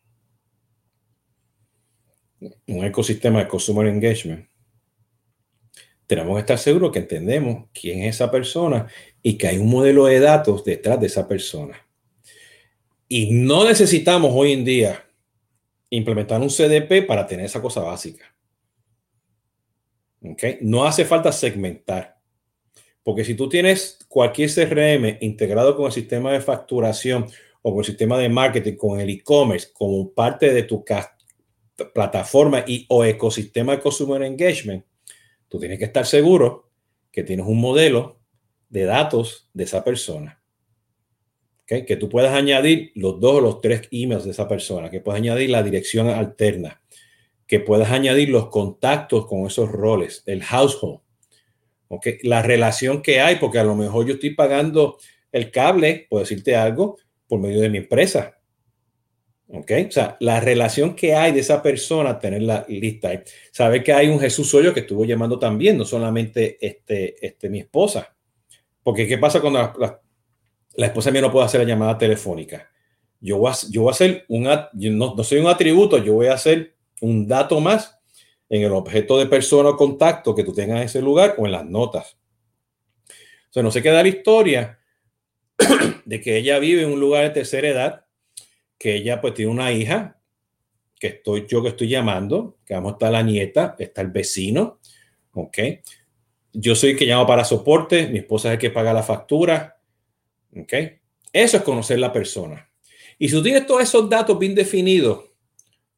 un 2.67 2.85
ecosistema 2.85 3.41
de 3.41 3.49
Consumer 3.49 3.87
Engagement, 3.87 4.51
tenemos 6.06 6.35
que 6.35 6.40
estar 6.40 6.59
seguros 6.59 6.92
que 6.92 7.00
entendemos 7.00 7.68
quién 7.73 8.02
es 8.02 8.16
esa 8.16 8.30
persona 8.30 8.87
y 9.23 9.38
que 9.38 9.49
hay 9.49 9.59
un 9.59 9.71
modelo 9.71 10.06
de 10.06 10.21
datos 10.21 10.64
detrás 10.64 11.00
de 11.00 11.06
esa 11.06 11.28
persona. 11.28 11.87
Y 13.09 13.30
no 13.32 13.64
necesitamos 13.64 14.32
hoy 14.35 14.52
en 14.52 14.64
día 14.64 15.04
implementar 15.90 16.40
un 16.40 16.49
CDP 16.49 17.06
para 17.06 17.26
tener 17.26 17.47
esa 17.47 17.61
cosa 17.61 17.80
básica. 17.80 18.35
¿Okay? 20.23 20.59
No 20.61 20.85
hace 20.85 21.04
falta 21.04 21.30
segmentar. 21.32 22.18
Porque 23.02 23.25
si 23.25 23.35
tú 23.35 23.49
tienes 23.49 23.99
cualquier 24.09 24.50
CRM 24.50 25.18
integrado 25.21 25.76
con 25.76 25.87
el 25.87 25.92
sistema 25.92 26.32
de 26.32 26.40
facturación 26.40 27.26
o 27.61 27.73
con 27.73 27.80
el 27.80 27.85
sistema 27.85 28.16
de 28.18 28.28
marketing, 28.28 28.76
con 28.76 29.00
el 29.00 29.11
e-commerce, 29.11 29.68
como 29.73 30.12
parte 30.12 30.52
de 30.52 30.62
tu 30.62 30.85
plataforma 31.92 32.64
y 32.66 32.87
o 32.88 33.04
ecosistema 33.04 33.73
de 33.73 33.82
Consumer 33.82 34.23
Engagement, 34.23 34.85
tú 35.52 35.59
tienes 35.59 35.78
que 35.78 35.85
estar 35.85 36.06
seguro 36.06 36.71
que 37.11 37.25
tienes 37.25 37.44
un 37.44 37.61
modelo 37.61 38.18
de 38.71 38.85
datos 38.85 39.50
de 39.52 39.64
esa 39.64 39.85
persona. 39.85 40.40
Que 41.66 41.97
tú 41.97 42.09
puedas 42.09 42.35
añadir 42.35 42.90
los 42.94 43.21
dos 43.21 43.35
o 43.35 43.40
los 43.42 43.61
tres 43.61 43.87
emails 43.90 44.25
de 44.25 44.30
esa 44.30 44.49
persona, 44.49 44.88
que 44.88 45.00
puedas 45.00 45.21
añadir 45.21 45.50
la 45.50 45.62
dirección 45.62 46.09
alterna, 46.09 46.80
que 47.47 47.61
puedas 47.61 47.90
añadir 47.90 48.30
los 48.30 48.49
contactos 48.49 49.26
con 49.26 49.47
esos 49.47 49.71
roles, 49.71 50.23
el 50.25 50.42
household, 50.42 51.00
¿okay? 51.88 52.16
la 52.23 52.40
relación 52.40 53.02
que 53.02 53.21
hay, 53.21 53.37
porque 53.37 53.59
a 53.59 53.64
lo 53.64 53.75
mejor 53.75 54.06
yo 54.06 54.14
estoy 54.14 54.30
pagando 54.30 54.97
el 55.32 55.50
cable, 55.50 56.06
puedo 56.09 56.23
decirte 56.23 56.56
algo, 56.56 56.97
por 57.28 57.40
medio 57.40 57.61
de 57.61 57.68
mi 57.68 57.76
empresa. 57.76 58.38
¿Ok? 59.54 59.71
O 59.87 59.90
sea, 59.90 60.16
la 60.21 60.40
relación 60.40 60.97
que 60.97 61.14
hay 61.14 61.32
de 61.32 61.40
esa 61.40 61.62
persona, 61.62 62.18
tenerla 62.18 62.64
lista. 62.68 63.11
Saber 63.50 63.85
que 63.85 63.92
hay 63.92 64.09
un 64.09 64.18
Jesús 64.18 64.49
Soyo 64.49 64.73
que 64.73 64.80
estuvo 64.80 65.04
llamando 65.04 65.38
también, 65.38 65.76
no 65.76 65.85
solamente 65.85 66.56
este, 66.64 67.25
este, 67.25 67.50
mi 67.50 67.59
esposa. 67.59 68.16
Porque 68.82 69.06
¿qué 69.06 69.18
pasa 69.18 69.42
cuando 69.42 69.61
la, 69.78 70.00
la, 70.75 70.87
esposa 70.87 71.11
mía 71.11 71.21
no 71.21 71.30
puede 71.30 71.44
hacer 71.44 71.61
la 71.61 71.66
llamada 71.66 71.99
telefónica? 71.99 72.71
Yo 73.21 73.37
voy 73.37 73.52
a, 73.52 73.54
yo 73.71 73.82
voy 73.82 73.90
a 73.90 73.92
hacer 73.92 74.25
un, 74.28 74.44
no, 74.44 75.14
no 75.14 75.23
soy 75.23 75.38
un 75.38 75.47
atributo, 75.47 75.99
yo 75.99 76.14
voy 76.14 76.28
a 76.28 76.35
hacer 76.35 76.75
un 77.02 77.28
dato 77.28 77.61
más 77.61 77.99
en 78.49 78.62
el 78.62 78.73
objeto 78.73 79.18
de 79.18 79.26
persona 79.26 79.68
o 79.68 79.76
contacto 79.76 80.35
que 80.35 80.44
tú 80.44 80.54
tengas 80.54 80.78
en 80.78 80.85
ese 80.85 81.02
lugar 81.02 81.35
o 81.37 81.44
en 81.44 81.52
las 81.52 81.66
notas. 81.66 82.16
O 83.06 83.52
sea, 83.52 83.62
no 83.62 83.71
se 83.71 83.82
queda 83.82 84.02
la 84.02 84.09
historia 84.09 84.78
de 86.06 86.21
que 86.23 86.38
ella 86.38 86.59
vive 86.59 86.85
en 86.85 86.90
un 86.90 87.00
lugar 87.00 87.25
de 87.25 87.30
tercera 87.30 87.68
edad 87.68 88.06
que 88.82 88.96
ella 88.96 89.20
pues 89.20 89.34
tiene 89.34 89.52
una 89.52 89.70
hija, 89.70 90.18
que 90.98 91.06
estoy 91.06 91.46
yo 91.48 91.62
que 91.62 91.68
estoy 91.68 91.88
llamando, 91.88 92.58
que 92.66 92.74
vamos 92.74 92.90
a 92.90 92.94
estar 92.94 93.12
la 93.12 93.22
nieta, 93.22 93.76
está 93.78 94.00
el 94.00 94.08
vecino, 94.08 94.80
¿ok? 95.34 95.58
Yo 96.52 96.74
soy 96.74 96.90
el 96.90 96.96
que 96.96 97.06
llamo 97.06 97.24
para 97.24 97.44
soporte, 97.44 98.08
mi 98.08 98.18
esposa 98.18 98.48
es 98.48 98.54
el 98.54 98.58
que 98.58 98.70
paga 98.70 98.92
la 98.92 99.04
factura, 99.04 99.80
¿ok? 100.56 100.72
Eso 101.32 101.58
es 101.58 101.62
conocer 101.62 102.00
la 102.00 102.12
persona. 102.12 102.68
Y 103.20 103.28
si 103.28 103.36
tú 103.36 103.42
tienes 103.44 103.68
todos 103.68 103.82
esos 103.82 104.10
datos 104.10 104.36
bien 104.36 104.52
definidos, 104.52 105.26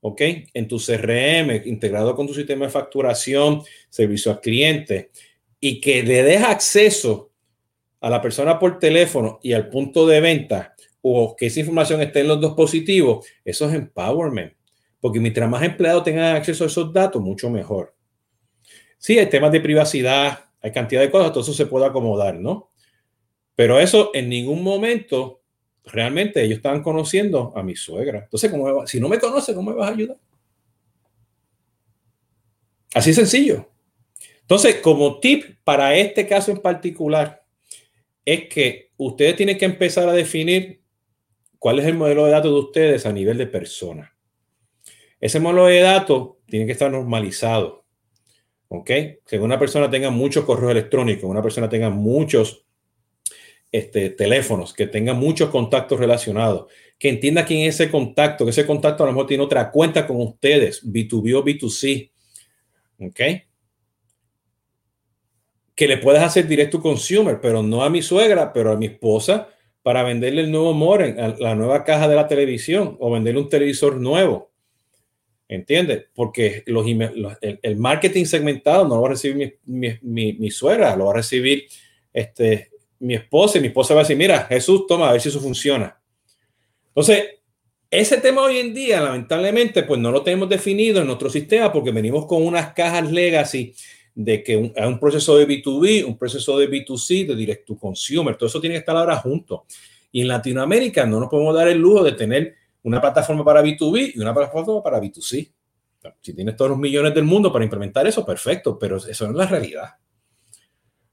¿ok? 0.03 0.21
En 0.53 0.69
tu 0.69 0.77
CRM, 0.77 1.67
integrado 1.67 2.15
con 2.15 2.27
tu 2.27 2.35
sistema 2.35 2.67
de 2.67 2.71
facturación, 2.71 3.63
servicio 3.89 4.31
al 4.31 4.43
cliente, 4.43 5.11
y 5.59 5.81
que 5.81 6.03
le 6.03 6.23
des 6.23 6.43
acceso 6.43 7.33
a 8.03 8.11
la 8.11 8.21
persona 8.21 8.59
por 8.59 8.79
teléfono 8.79 9.41
y 9.43 9.55
al 9.55 9.71
punto 9.71 10.07
de 10.07 10.21
venta, 10.21 10.74
o 11.07 11.37
que 11.37 11.47
esa 11.47 11.61
información 11.61 12.01
esté 12.01 12.21
en 12.21 12.29
los 12.29 12.41
dos 12.41 12.55
positivos, 12.55 13.27
eso 13.45 13.69
es 13.69 13.75
empowerment. 13.75 14.55
Porque 15.01 15.21
mientras 15.21 15.51
más 15.51 15.63
empleados 15.63 16.03
tengan 16.03 16.35
acceso 16.35 16.65
a 16.65 16.67
esos 16.67 16.91
datos, 16.95 17.21
mucho 17.21 17.51
mejor. 17.51 17.95
Sí, 18.97 19.19
hay 19.19 19.27
temas 19.27 19.53
de 19.53 19.61
privacidad, 19.61 20.47
hay 20.63 20.73
cantidad 20.73 21.03
de 21.03 21.11
cosas, 21.11 21.31
todo 21.31 21.43
eso 21.43 21.53
se 21.53 21.67
puede 21.67 21.85
acomodar, 21.85 22.37
¿no? 22.37 22.71
Pero 23.55 23.79
eso 23.79 24.13
en 24.15 24.31
ningún 24.31 24.63
momento 24.63 25.43
realmente 25.85 26.43
ellos 26.43 26.57
estaban 26.57 26.83
conociendo 26.83 27.53
a 27.55 27.63
mi 27.63 27.77
suegra. 27.77 28.21
Entonces, 28.21 28.51
¿cómo 28.51 28.87
si 28.87 28.99
no 28.99 29.11
me 29.11 29.19
conoce, 29.19 29.55
¿cómo 29.55 29.73
me 29.73 29.77
vas 29.77 29.91
a 29.91 29.93
ayudar? 29.93 30.17
Así 32.95 33.13
sencillo. 33.13 33.69
Entonces, 34.41 34.77
como 34.77 35.21
tip 35.21 35.59
para 35.65 35.95
este 35.95 36.27
caso 36.27 36.51
en 36.51 36.63
particular, 36.63 37.45
es 38.25 38.49
que 38.49 38.91
ustedes 38.97 39.37
tienen 39.37 39.59
que 39.59 39.67
empezar 39.67 40.09
a 40.09 40.15
definir 40.15 40.83
¿Cuál 41.65 41.79
es 41.79 41.87
el 41.87 41.95
modelo 41.95 42.27
de 42.27 42.33
datos 42.33 42.53
de 42.53 42.59
ustedes 42.59 43.07
a 43.07 43.13
nivel 43.13 43.39
de 43.39 43.47
persona? 43.47 44.15
Ese 45.19 45.41
modelo 45.41 45.65
de 45.65 45.81
datos 45.81 46.33
tiene 46.45 46.67
que 46.67 46.73
estar 46.73 46.93
normalizado. 46.93 47.87
¿Ok? 48.69 48.91
Que 49.27 49.39
una 49.39 49.59
persona 49.59 49.89
tenga 49.89 50.11
muchos 50.11 50.45
correos 50.45 50.73
electrónicos, 50.73 51.25
una 51.25 51.41
persona 51.41 51.67
tenga 51.67 51.89
muchos 51.89 52.67
este, 53.73 54.11
teléfonos, 54.11 54.75
que 54.75 54.89
tenga 54.89 55.15
muchos 55.15 55.49
contactos 55.49 55.99
relacionados, 55.99 56.71
que 56.99 57.09
entienda 57.09 57.47
quién 57.47 57.61
es 57.61 57.81
ese 57.81 57.91
contacto, 57.91 58.45
que 58.45 58.51
ese 58.51 58.67
contacto 58.67 59.03
a 59.03 59.07
lo 59.07 59.13
mejor 59.15 59.27
tiene 59.27 59.43
otra 59.43 59.71
cuenta 59.71 60.07
con 60.07 60.21
ustedes, 60.21 60.85
B2B 60.85 61.35
o 61.35 61.43
B2C. 61.43 62.11
¿Ok? 62.99 63.21
Que 65.75 65.89
le 65.89 65.97
puedas 65.97 66.25
hacer 66.25 66.47
directo 66.47 66.79
consumer, 66.79 67.41
pero 67.41 67.63
no 67.63 67.83
a 67.83 67.89
mi 67.89 68.03
suegra, 68.03 68.53
pero 68.53 68.71
a 68.71 68.77
mi 68.77 68.85
esposa 68.85 69.49
para 69.85 70.03
venderle 70.03 70.41
el 70.41 70.51
nuevo 70.51 70.73
Moren, 70.73 71.15
la 71.39 71.55
nueva 71.55 71.85
caja 71.85 72.09
de 72.09 72.17
la 72.17 72.27
televisión 72.27 72.97
o 73.01 73.11
venderle 73.11 73.39
un 73.43 73.51
televisor 73.51 74.01
nuevo. 74.01 74.51
¿Entiendes? 75.47 76.07
Porque 76.15 76.63
los, 76.65 76.87
el, 77.61 77.77
marketing 77.77 78.25
segmentado 78.25 78.89
no 78.89 78.95
lo 78.95 79.03
va 79.03 79.09
a 79.09 79.11
recibir 79.11 79.59
mi, 79.67 80.51
suegra, 80.51 80.97
lo 80.97 81.05
va 81.05 81.11
a 81.11 81.17
recibir 81.17 81.67
este, 82.15 82.71
mi 82.99 83.15
esposa 83.15 83.59
y 83.59 83.61
mi 83.61 83.67
esposa 83.67 83.93
va 83.93 84.01
a 84.01 84.05
decir, 84.05 84.17
mira, 84.17 84.47
Jesús, 84.47 84.87
toma, 84.89 85.11
a 85.11 85.13
ver 85.13 85.21
si 85.21 85.29
eso 85.29 85.39
funciona. 85.39 86.01
Entonces, 86.89 87.41
ese 87.91 88.17
tema 88.23 88.41
hoy 88.41 88.57
en 88.57 88.73
día, 88.73 89.03
lamentablemente, 89.03 89.83
pues 89.83 90.01
no 90.01 90.11
lo 90.11 90.23
tenemos 90.23 90.49
definido 90.49 91.03
en 91.03 91.09
nuestro 91.09 91.29
sistema 91.29 91.71
porque 91.71 91.91
venimos 91.91 92.25
con 92.25 92.43
unas 92.43 92.73
cajas 92.73 93.13
legacy 93.13 93.75
de 94.15 94.43
que 94.43 94.57
un, 94.57 94.73
un 94.77 94.99
proceso 94.99 95.37
de 95.37 95.47
B2B, 95.47 96.05
un 96.05 96.17
proceso 96.17 96.59
de 96.59 96.71
B2C, 96.71 97.27
de 97.27 97.35
direct 97.35 97.67
to 97.67 97.77
consumer, 97.77 98.37
todo 98.37 98.47
eso 98.49 98.61
tiene 98.61 98.75
que 98.75 98.81
estar 98.81 98.97
ahora 98.97 99.17
junto. 99.17 99.67
Y 100.13 100.21
en 100.21 100.29
Latinoamérica 100.29 101.05
no 101.07 101.19
nos 101.19 101.29
podemos 101.29 101.55
dar 101.55 101.69
el 101.69 101.79
lujo 101.79 102.05
de 102.05 102.13
tener 102.13 102.55
una 102.85 103.01
plataforma 103.01 103.45
para 103.45 103.63
B2B 103.63 104.13
y 104.15 104.21
una 104.21 104.33
plataforma 104.33 104.83
para 104.83 105.01
B2C. 105.01 105.51
Si 106.21 106.35
tienes 106.35 106.55
todos 106.57 106.71
los 106.71 106.79
millones 106.79 107.15
del 107.15 107.25
mundo 107.25 107.53
para 107.53 107.65
implementar 107.65 108.07
eso, 108.07 108.25
perfecto, 108.25 108.79
pero 108.79 108.99
eso 108.99 109.25
no 109.25 109.33
es 109.33 109.37
la 109.37 109.47
realidad. 109.47 109.95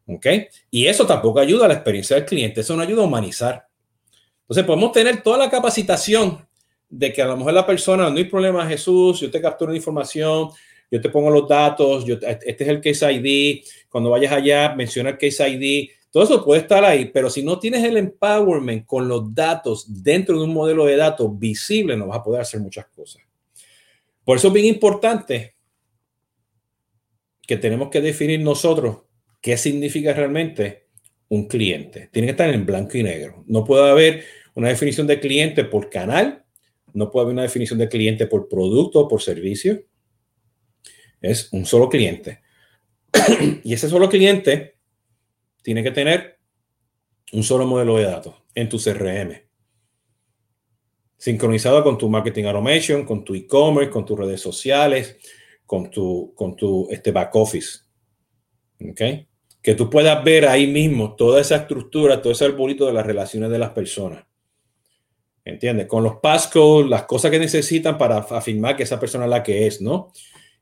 ¿Ok? 0.06 0.28
Y 0.70 0.86
eso 0.86 1.08
tampoco 1.08 1.40
ayuda 1.40 1.66
a 1.66 1.68
la 1.70 1.76
experiencia 1.76 2.18
del 2.18 2.26
cliente, 2.26 2.62
eso 2.62 2.76
no 2.76 2.84
ayuda 2.84 3.02
a 3.02 3.06
humanizar. 3.06 3.68
Entonces 4.42 4.66
podemos 4.66 4.92
tener 4.92 5.24
toda 5.24 5.38
la 5.38 5.50
capacitación 5.50 6.46
de 6.90 7.14
que 7.14 7.22
a 7.22 7.26
lo 7.26 7.38
mejor 7.38 7.54
la 7.54 7.66
persona, 7.66 8.10
no 8.10 8.18
hay 8.18 8.26
problema, 8.26 8.68
Jesús, 8.68 9.22
yo 9.22 9.32
te 9.32 9.40
capturo 9.40 9.72
la 9.72 9.78
información, 9.78 10.50
yo 10.92 11.02
te 11.02 11.10
pongo 11.10 11.32
los 11.32 11.48
datos, 11.48 12.06
yo, 12.06 12.16
este 12.22 12.64
es 12.64 12.70
el 12.70 12.82
case 12.82 13.12
ID, 13.12 13.64
cuando 13.90 14.10
vayas 14.10 14.34
allá 14.34 14.76
menciona 14.76 15.12
el 15.12 15.18
case 15.18 15.50
ID, 15.50 15.90
todo 16.12 16.24
eso 16.24 16.44
puede 16.44 16.62
estar 16.62 16.84
ahí, 16.84 17.06
pero 17.06 17.30
si 17.30 17.42
no 17.42 17.58
tienes 17.58 17.84
el 17.86 17.96
empowerment 17.96 18.86
con 18.86 19.08
los 19.08 19.34
datos 19.34 20.04
dentro 20.04 20.38
de 20.38 20.44
un 20.44 20.54
modelo 20.54 20.86
de 20.86 20.98
datos 20.98 21.40
visible, 21.40 21.96
no 21.96 22.08
vas 22.08 22.20
a 22.20 22.24
poder 22.24 22.42
hacer 22.42 22.60
muchas 22.60 22.86
cosas. 22.88 23.24
Por 24.26 24.38
eso 24.38 24.50
es 24.50 24.54
bien 24.54 24.66
importante 24.66 25.56
que 27.48 27.56
tenemos 27.56 27.90
que 27.90 28.02
definir 28.02 28.42
nosotros 28.42 29.04
qué 29.40 29.56
significa 29.58 30.14
realmente 30.14 30.88
un 31.30 31.48
cliente. 31.48 32.10
Tiene 32.12 32.28
que 32.28 32.32
estar 32.32 32.50
en 32.54 32.66
blanco 32.66 32.98
y 32.98 33.04
negro. 33.04 33.46
No 33.48 33.64
puede 33.64 33.90
haber 33.90 34.24
una 34.54 34.68
definición 34.68 35.08
de 35.08 35.20
cliente 35.20 35.64
por 35.64 35.90
canal, 35.90 36.44
no 36.94 37.10
puede 37.10 37.24
haber 37.24 37.34
una 37.34 37.44
definición 37.44 37.80
de 37.80 37.88
cliente 37.88 38.28
por 38.28 38.50
producto 38.50 39.00
o 39.00 39.08
por 39.08 39.22
servicio. 39.22 39.82
Es 41.22 41.54
un 41.54 41.66
solo 41.66 41.88
cliente. 41.88 42.42
y 43.64 43.74
ese 43.74 43.90
solo 43.90 44.10
cliente 44.10 44.76
tiene 45.62 45.84
que 45.84 45.92
tener 45.92 46.40
un 47.34 47.44
solo 47.44 47.66
modelo 47.66 47.98
de 47.98 48.06
datos 48.06 48.36
en 48.56 48.68
tu 48.68 48.78
CRM. 48.78 49.42
Sincronizado 51.18 51.84
con 51.84 51.98
tu 51.98 52.10
marketing 52.10 52.46
automation, 52.46 53.06
con 53.06 53.24
tu 53.24 53.36
e-commerce, 53.36 53.92
con 53.92 54.06
tus 54.06 54.18
redes 54.18 54.42
sociales, 54.42 55.18
con 55.66 55.90
tu, 55.90 56.34
con 56.36 56.56
tu 56.56 56.88
este 56.90 57.12
back 57.12 57.36
office. 57.36 57.80
¿Ok? 58.84 59.02
Que 59.62 59.76
tú 59.76 59.90
puedas 59.90 60.24
ver 60.24 60.48
ahí 60.48 60.66
mismo 60.66 61.16
toda 61.16 61.40
esa 61.40 61.58
estructura, 61.58 62.22
todo 62.22 62.34
ese 62.34 62.46
arbolito 62.46 62.88
de 62.88 62.94
las 62.94 63.06
relaciones 63.06 63.52
de 63.52 63.60
las 63.60 63.70
personas. 63.70 64.26
¿Entiendes? 65.46 65.88
Con 65.88 66.04
los 66.04 66.16
passcodes, 66.16 66.90
las 66.90 67.04
cosas 67.04 67.30
que 67.30 67.40
necesitan 67.40 67.98
para 67.98 68.18
afirmar 68.18 68.76
que 68.76 68.84
esa 68.84 69.00
persona 69.00 69.26
es 69.26 69.30
la 69.30 69.44
que 69.44 69.68
es, 69.68 69.82
¿no? 69.82 70.12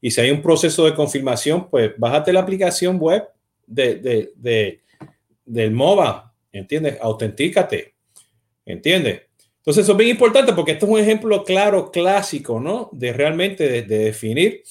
Y 0.02 0.12
si 0.12 0.22
hay 0.22 0.32
un 0.32 0.42
proceso 0.42 0.86
de 0.86 0.96
confirmación, 0.96 1.70
pues 1.70 1.92
bájate 1.98 2.32
la 2.32 2.40
aplicación 2.40 2.98
web 2.98 3.28
de, 3.66 4.82
del 5.46 5.72
MOBA, 5.72 6.34
¿entiendes? 6.52 6.98
Autentícate, 7.02 7.94
¿entiendes? 8.66 9.22
Entonces 9.58 9.84
eso 9.84 9.92
es 9.92 9.98
bien 9.98 10.12
importante 10.12 10.54
porque 10.54 10.72
esto 10.72 10.86
es 10.86 10.92
un 10.92 11.00
ejemplo 11.00 11.44
claro, 11.44 11.92
clásico, 11.92 12.60
¿no? 12.60 12.90
De 12.94 13.14
realmente 13.14 13.68
de, 13.70 13.84
definir 13.84 14.64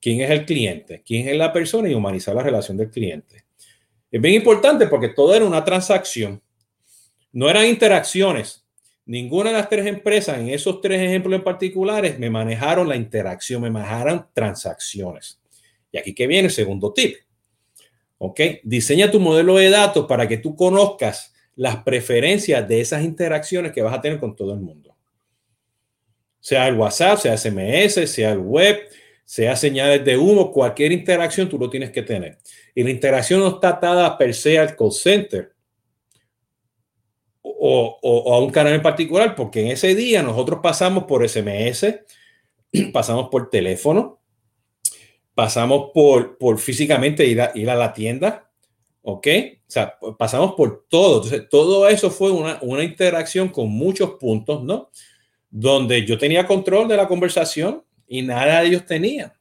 quién 0.00 0.20
es 0.20 0.30
el 0.30 0.44
cliente, 0.44 1.02
quién 1.04 1.28
es 1.28 1.36
la 1.36 1.52
persona 1.52 1.88
y 1.88 1.94
humanizar 1.94 2.34
la 2.34 2.42
relación 2.42 2.76
del 2.76 2.90
cliente. 2.90 3.44
Es 4.10 4.20
bien 4.20 4.34
importante 4.34 4.86
porque 4.86 5.08
todo 5.08 5.34
era 5.34 5.44
una 5.44 5.64
transacción, 5.64 6.40
no 7.32 7.48
eran 7.48 7.66
interacciones. 7.66 8.63
Ninguna 9.06 9.50
de 9.50 9.56
las 9.56 9.68
tres 9.68 9.86
empresas, 9.86 10.38
en 10.38 10.48
esos 10.48 10.80
tres 10.80 11.00
ejemplos 11.00 11.34
en 11.34 11.44
particulares, 11.44 12.18
me 12.18 12.30
manejaron 12.30 12.88
la 12.88 12.96
interacción, 12.96 13.60
me 13.60 13.70
manejaron 13.70 14.26
transacciones. 14.32 15.40
Y 15.92 15.98
aquí 15.98 16.14
que 16.14 16.26
viene 16.26 16.46
el 16.46 16.52
segundo 16.52 16.92
tip. 16.92 17.16
¿Ok? 18.18 18.40
Diseña 18.62 19.10
tu 19.10 19.20
modelo 19.20 19.56
de 19.56 19.68
datos 19.68 20.06
para 20.06 20.26
que 20.26 20.38
tú 20.38 20.56
conozcas 20.56 21.34
las 21.54 21.76
preferencias 21.84 22.66
de 22.66 22.80
esas 22.80 23.04
interacciones 23.04 23.72
que 23.72 23.82
vas 23.82 23.94
a 23.94 24.00
tener 24.00 24.18
con 24.18 24.34
todo 24.34 24.54
el 24.54 24.60
mundo. 24.60 24.96
Sea 26.40 26.66
el 26.68 26.76
WhatsApp, 26.76 27.18
sea 27.18 27.36
SMS, 27.36 28.10
sea 28.10 28.32
el 28.32 28.38
web, 28.38 28.88
sea 29.24 29.54
señales 29.54 30.04
de 30.04 30.16
humo, 30.16 30.50
cualquier 30.50 30.92
interacción 30.92 31.48
tú 31.48 31.58
lo 31.58 31.68
tienes 31.68 31.90
que 31.90 32.02
tener. 32.02 32.38
Y 32.74 32.82
la 32.82 32.90
interacción 32.90 33.40
no 33.40 33.48
está 33.48 33.68
atada 33.68 34.16
per 34.16 34.34
se 34.34 34.58
al 34.58 34.74
call 34.74 34.92
center 34.92 35.53
o, 37.66 38.34
a 38.34 38.38
un 38.40 38.50
canal 38.50 38.74
en 38.74 38.82
particular, 38.82 39.34
porque 39.34 39.62
en 39.62 39.68
ese 39.68 39.94
día 39.94 40.22
nosotros 40.22 40.60
pasamos 40.62 41.04
por 41.04 41.26
SMS, 41.26 42.00
pasamos 42.92 43.28
por 43.30 43.48
teléfono, 43.48 44.20
pasamos 45.34 45.90
por, 45.94 46.36
por 46.36 46.58
físicamente 46.58 47.26
ir 47.26 47.40
a, 47.40 47.52
ir 47.54 47.70
a 47.70 47.74
la 47.74 47.94
tienda, 47.94 48.50
¿ok? 49.00 49.26
O 49.66 49.70
sea, 49.70 49.98
pasamos 50.18 50.54
por 50.54 50.84
todo. 50.90 51.16
Entonces, 51.24 51.48
todo 51.48 51.88
eso 51.88 52.10
fue 52.10 52.32
una, 52.32 52.58
una 52.60 52.84
interacción 52.84 53.48
con 53.48 53.70
muchos 53.70 54.10
puntos, 54.20 54.62
¿no? 54.62 54.90
Donde 55.48 56.04
yo 56.04 56.18
tenía 56.18 56.46
control 56.46 56.86
de 56.86 56.98
la 56.98 57.08
conversación 57.08 57.82
y 58.06 58.20
nada 58.20 58.60
de 58.60 58.66
ellos 58.66 58.84
tenía. 58.84 59.34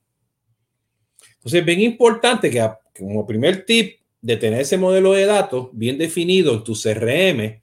Entonces, 1.35 1.59
es 1.59 1.65
bien 1.65 1.81
importante 1.81 2.49
que 2.49 2.65
como 2.97 3.27
primer 3.27 3.65
tip 3.65 3.99
de 4.21 4.37
tener 4.37 4.61
ese 4.61 4.77
modelo 4.77 5.11
de 5.11 5.25
datos 5.25 5.67
bien 5.73 5.97
definido 5.97 6.53
en 6.53 6.63
tu 6.63 6.73
CRM, 6.73 7.62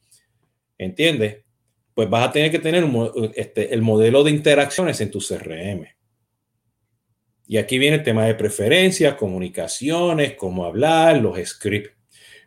¿entiendes? 0.80 1.44
Pues 1.94 2.08
vas 2.08 2.28
a 2.28 2.32
tener 2.32 2.50
que 2.50 2.58
tener 2.58 2.84
este, 3.34 3.74
el 3.74 3.82
modelo 3.82 4.24
de 4.24 4.30
interacciones 4.30 5.00
en 5.00 5.10
tu 5.10 5.20
CRM. 5.20 5.86
Y 7.46 7.56
aquí 7.58 7.78
viene 7.78 7.96
el 7.96 8.02
tema 8.02 8.24
de 8.24 8.34
preferencias, 8.34 9.14
comunicaciones, 9.14 10.34
cómo 10.36 10.64
hablar, 10.64 11.18
los 11.18 11.38
scripts. 11.46 11.92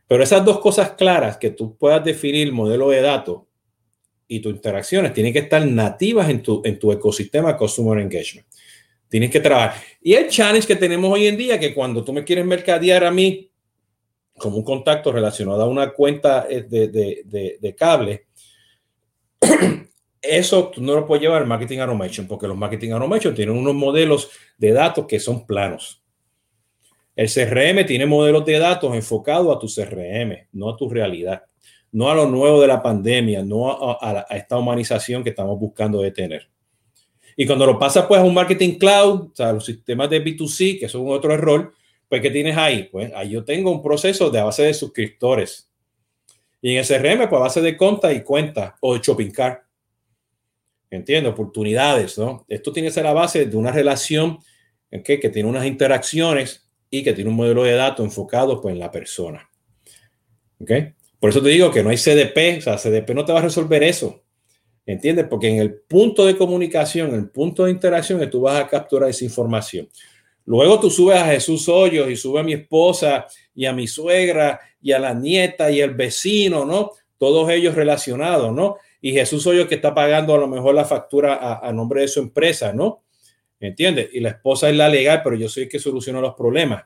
Pero 0.07 0.23
esas 0.23 0.43
dos 0.43 0.59
cosas 0.59 0.91
claras, 0.91 1.37
que 1.37 1.51
tú 1.51 1.77
puedas 1.77 2.03
definir 2.03 2.47
el 2.47 2.53
modelo 2.53 2.89
de 2.89 3.01
datos 3.01 3.43
y 4.27 4.39
tus 4.39 4.53
interacciones, 4.53 5.13
tienen 5.13 5.33
que 5.33 5.39
estar 5.39 5.65
nativas 5.65 6.29
en 6.29 6.41
tu, 6.41 6.61
en 6.65 6.79
tu 6.79 6.91
ecosistema 6.91 7.55
Customer 7.55 7.99
Engagement. 7.99 8.47
Tienes 9.09 9.29
que 9.29 9.39
trabajar. 9.39 9.79
Y 10.01 10.13
el 10.13 10.29
challenge 10.29 10.67
que 10.67 10.75
tenemos 10.75 11.11
hoy 11.11 11.27
en 11.27 11.37
día, 11.37 11.59
que 11.59 11.73
cuando 11.73 12.03
tú 12.03 12.13
me 12.13 12.23
quieres 12.23 12.45
mercadear 12.45 13.03
a 13.03 13.11
mí 13.11 13.51
como 14.37 14.57
un 14.57 14.63
contacto 14.63 15.11
relacionado 15.11 15.61
a 15.63 15.67
una 15.67 15.91
cuenta 15.91 16.47
eh, 16.49 16.63
de, 16.63 17.75
cable, 17.77 18.25
eso 20.21 20.71
no 20.77 20.95
lo 20.95 21.05
puedes 21.05 21.21
llevar 21.21 21.41
al 21.41 21.47
marketing 21.47 21.79
automation, 21.79 22.27
porque 22.27 22.47
los 22.47 22.57
marketing 22.57 22.91
automation 22.91 23.35
tienen 23.35 23.55
unos 23.55 23.75
modelos 23.75 24.31
de 24.57 24.71
datos 24.71 25.05
que 25.05 25.19
son 25.19 25.45
planos. 25.45 26.01
El 27.15 27.31
CRM 27.31 27.85
tiene 27.85 28.05
modelos 28.05 28.43
de 28.45 28.57
datos 28.57 28.93
enfocados 28.95 29.55
a 29.55 29.59
tu 29.59 29.67
CRM, 29.67 30.47
no 30.53 30.71
a 30.71 30.77
tu 30.77 30.89
realidad, 30.89 31.43
no 31.91 32.09
a 32.09 32.15
lo 32.15 32.25
nuevo 32.25 32.59
de 32.59 32.67
la 32.67 32.81
pandemia, 32.81 33.43
no 33.43 33.71
a, 33.71 34.25
a 34.27 34.35
esta 34.35 34.57
humanización 34.57 35.23
que 35.23 35.29
estamos 35.29 35.59
buscando 35.59 36.01
detener. 36.01 36.49
Y 37.35 37.45
cuando 37.45 37.65
lo 37.65 37.79
pasas 37.79 38.05
pues 38.05 38.19
a 38.19 38.23
un 38.23 38.33
marketing 38.33 38.77
cloud, 38.77 39.31
o 39.31 39.35
sea, 39.35 39.53
los 39.53 39.65
sistemas 39.65 40.09
de 40.09 40.23
B2C, 40.23 40.79
que 40.79 40.89
son 40.89 41.07
otro 41.07 41.33
error, 41.33 41.73
pues, 42.13 42.21
¿qué 42.21 42.29
tienes 42.29 42.55
ahí? 42.55 42.89
Pues 42.91 43.11
ahí 43.15 43.31
yo 43.31 43.43
tengo 43.43 43.71
un 43.71 43.81
proceso 43.81 44.29
de 44.29 44.39
base 44.39 44.61
de 44.61 44.75
suscriptores. 44.75 45.67
Y 46.61 46.75
en 46.75 46.85
CRM, 46.85 47.27
pues 47.27 47.39
a 47.39 47.45
base 47.45 47.59
de 47.59 47.75
cuenta 47.75 48.13
y 48.13 48.21
cuenta 48.21 48.77
o 48.81 48.93
de 48.93 48.99
shopping 48.99 49.31
cart. 49.31 49.63
Entiendo, 50.91 51.31
oportunidades, 51.31 52.15
¿no? 52.19 52.45
Esto 52.47 52.71
tiene 52.71 52.89
que 52.89 52.93
ser 52.93 53.05
la 53.05 53.13
base 53.13 53.47
de 53.47 53.57
una 53.57 53.71
relación 53.71 54.37
que 55.03 55.17
tiene 55.17 55.49
unas 55.49 55.65
interacciones 55.65 56.69
y 56.87 57.01
que 57.01 57.13
tiene 57.13 57.31
un 57.31 57.35
modelo 57.35 57.63
de 57.63 57.73
datos 57.73 58.05
enfocado 58.05 58.61
pues, 58.61 58.73
en 58.73 58.79
la 58.79 58.91
persona. 58.91 59.49
¿Ok? 60.59 60.69
Por 61.19 61.31
eso 61.31 61.41
te 61.41 61.49
digo 61.49 61.71
que 61.71 61.81
no 61.81 61.89
hay 61.89 61.97
CDP, 61.97 62.59
o 62.59 62.61
sea, 62.61 62.77
CDP 62.77 63.09
no 63.15 63.25
te 63.25 63.33
va 63.33 63.39
a 63.39 63.41
resolver 63.41 63.81
eso. 63.81 64.23
¿Entiendes? 64.85 65.25
Porque 65.27 65.47
en 65.47 65.57
el 65.57 65.73
punto 65.73 66.27
de 66.27 66.37
comunicación, 66.37 67.09
en 67.09 67.15
el 67.15 67.29
punto 67.31 67.65
de 67.65 67.71
interacción, 67.71 68.19
que 68.19 68.27
tú 68.27 68.41
vas 68.41 68.63
a 68.63 68.67
capturar 68.67 69.09
esa 69.09 69.25
información. 69.25 69.89
Luego 70.45 70.79
tú 70.79 70.89
subes 70.89 71.17
a 71.17 71.25
Jesús 71.27 71.69
Hoyos 71.69 72.09
y 72.09 72.15
sube 72.15 72.41
a 72.41 72.43
mi 72.43 72.53
esposa 72.53 73.27
y 73.55 73.65
a 73.65 73.73
mi 73.73 73.87
suegra 73.87 74.59
y 74.81 74.91
a 74.91 74.99
la 74.99 75.13
nieta 75.13 75.71
y 75.71 75.79
el 75.79 75.91
vecino, 75.91 76.65
¿no? 76.65 76.91
Todos 77.17 77.49
ellos 77.49 77.75
relacionados, 77.75 78.53
¿no? 78.53 78.77
Y 78.99 79.13
Jesús 79.13 79.45
Hoyos 79.47 79.67
que 79.67 79.75
está 79.75 79.93
pagando 79.93 80.35
a 80.35 80.37
lo 80.37 80.47
mejor 80.47 80.75
la 80.75 80.85
factura 80.85 81.59
a, 81.61 81.71
nombre 81.71 82.01
de 82.01 82.07
su 82.07 82.19
empresa, 82.19 82.73
¿no? 82.73 83.03
¿Entiendes? 83.59 84.09
Y 84.13 84.19
la 84.19 84.29
esposa 84.29 84.69
es 84.69 84.75
la 84.75 84.89
legal, 84.89 85.21
pero 85.23 85.37
yo 85.37 85.47
soy 85.47 85.63
el 85.63 85.69
que 85.69 85.79
soluciona 85.79 86.19
los 86.19 86.35
problemas. 86.35 86.83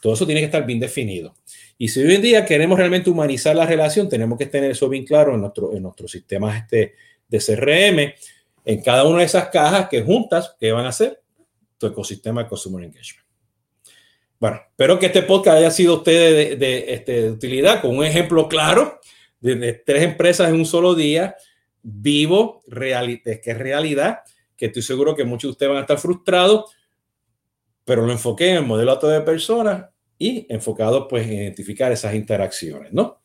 Todo 0.00 0.14
eso 0.14 0.26
tiene 0.26 0.40
que 0.40 0.46
estar 0.46 0.64
bien 0.64 0.78
definido. 0.78 1.34
Y 1.78 1.88
si 1.88 2.00
hoy 2.00 2.14
en 2.14 2.22
día 2.22 2.44
queremos 2.44 2.78
realmente 2.78 3.10
humanizar 3.10 3.56
la 3.56 3.66
relación, 3.66 4.08
tenemos 4.08 4.38
que 4.38 4.46
tener 4.46 4.70
eso 4.70 4.88
bien 4.88 5.04
claro 5.04 5.34
en 5.34 5.40
nuestro, 5.40 5.74
en 5.74 5.82
nuestro 5.82 6.06
sistema 6.06 6.56
este 6.56 6.94
de 7.28 7.38
CRM, 7.38 8.14
en 8.64 8.82
cada 8.82 9.04
una 9.04 9.18
de 9.18 9.24
esas 9.24 9.48
cajas 9.48 9.88
que 9.88 10.02
juntas, 10.02 10.54
¿qué 10.60 10.70
van 10.70 10.86
a 10.86 10.90
hacer? 10.90 11.20
Tu 11.78 11.86
ecosistema 11.86 12.42
de 12.42 12.48
Consumer 12.48 12.84
Engagement. 12.84 13.26
Bueno, 14.38 14.60
espero 14.68 14.98
que 14.98 15.06
este 15.06 15.22
podcast 15.22 15.58
haya 15.58 15.70
sido 15.70 15.96
usted 15.96 16.58
de, 16.58 16.92
este, 16.92 17.30
utilidad 17.30 17.80
con 17.80 17.96
un 17.96 18.04
ejemplo 18.04 18.48
claro 18.48 19.00
de, 19.40 19.72
tres 19.84 20.02
empresas 20.02 20.48
en 20.48 20.56
un 20.56 20.66
solo 20.66 20.94
día, 20.94 21.36
vivo, 21.82 22.62
que 22.68 23.40
es 23.44 23.58
realidad, 23.58 24.20
que 24.56 24.66
estoy 24.66 24.82
seguro 24.82 25.14
que 25.14 25.24
muchos 25.24 25.48
de 25.48 25.52
ustedes 25.52 25.70
van 25.70 25.78
a 25.78 25.82
estar 25.82 25.98
frustrados, 25.98 26.70
pero 27.84 28.04
lo 28.04 28.12
enfoqué 28.12 28.50
en 28.50 28.56
el 28.56 28.66
modelo 28.66 28.96
de 28.96 29.20
personas 29.22 29.86
y 30.18 30.46
enfocado 30.52 31.08
pues 31.08 31.26
en 31.26 31.34
identificar 31.34 31.92
esas 31.92 32.14
interacciones, 32.14 32.92
¿no? 32.92 33.20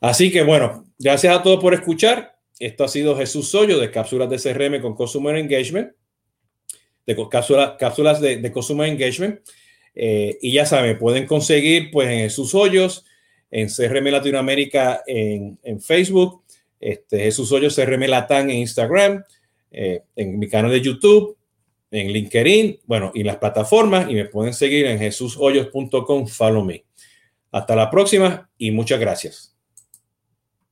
Así 0.00 0.30
que 0.30 0.42
bueno, 0.42 0.84
gracias 0.98 1.34
a 1.34 1.42
todos 1.42 1.60
por 1.60 1.72
escuchar. 1.72 2.36
Esto 2.58 2.84
ha 2.84 2.88
sido 2.88 3.16
Jesús 3.16 3.48
Soyo 3.48 3.78
de 3.78 3.90
Cápsulas 3.90 4.28
de 4.28 4.38
CRM 4.38 4.80
con 4.80 4.94
Consumer 4.94 5.36
Engagement 5.36 5.92
de 7.06 7.28
cápsulas, 7.30 7.72
cápsulas 7.78 8.20
de, 8.20 8.36
de 8.38 8.48
Engagement. 8.48 9.40
Eh, 9.94 10.36
y 10.42 10.52
ya 10.52 10.66
saben, 10.66 10.98
pueden 10.98 11.26
conseguir 11.26 11.90
pues 11.90 12.10
en 12.10 12.28
sus 12.28 12.54
hoyos, 12.54 13.06
en 13.50 13.68
CRM 13.68 14.10
Latinoamérica 14.10 15.02
en, 15.06 15.58
en 15.62 15.80
Facebook, 15.80 16.42
este, 16.80 17.18
Jesús 17.18 17.50
Hoyos 17.52 17.74
CRM 17.74 18.06
Latán 18.06 18.50
en 18.50 18.58
Instagram, 18.58 19.24
eh, 19.70 20.02
en 20.14 20.38
mi 20.38 20.48
canal 20.48 20.70
de 20.70 20.80
YouTube, 20.80 21.36
en 21.90 22.12
LinkedIn, 22.12 22.80
bueno, 22.84 23.12
y 23.14 23.22
las 23.22 23.36
plataformas, 23.38 24.10
y 24.10 24.14
me 24.14 24.26
pueden 24.26 24.52
seguir 24.52 24.86
en 24.86 24.98
jesushoyos.com, 24.98 26.26
follow 26.26 26.64
me. 26.64 26.84
Hasta 27.52 27.74
la 27.74 27.90
próxima 27.90 28.50
y 28.58 28.70
muchas 28.70 29.00
gracias. 29.00 29.55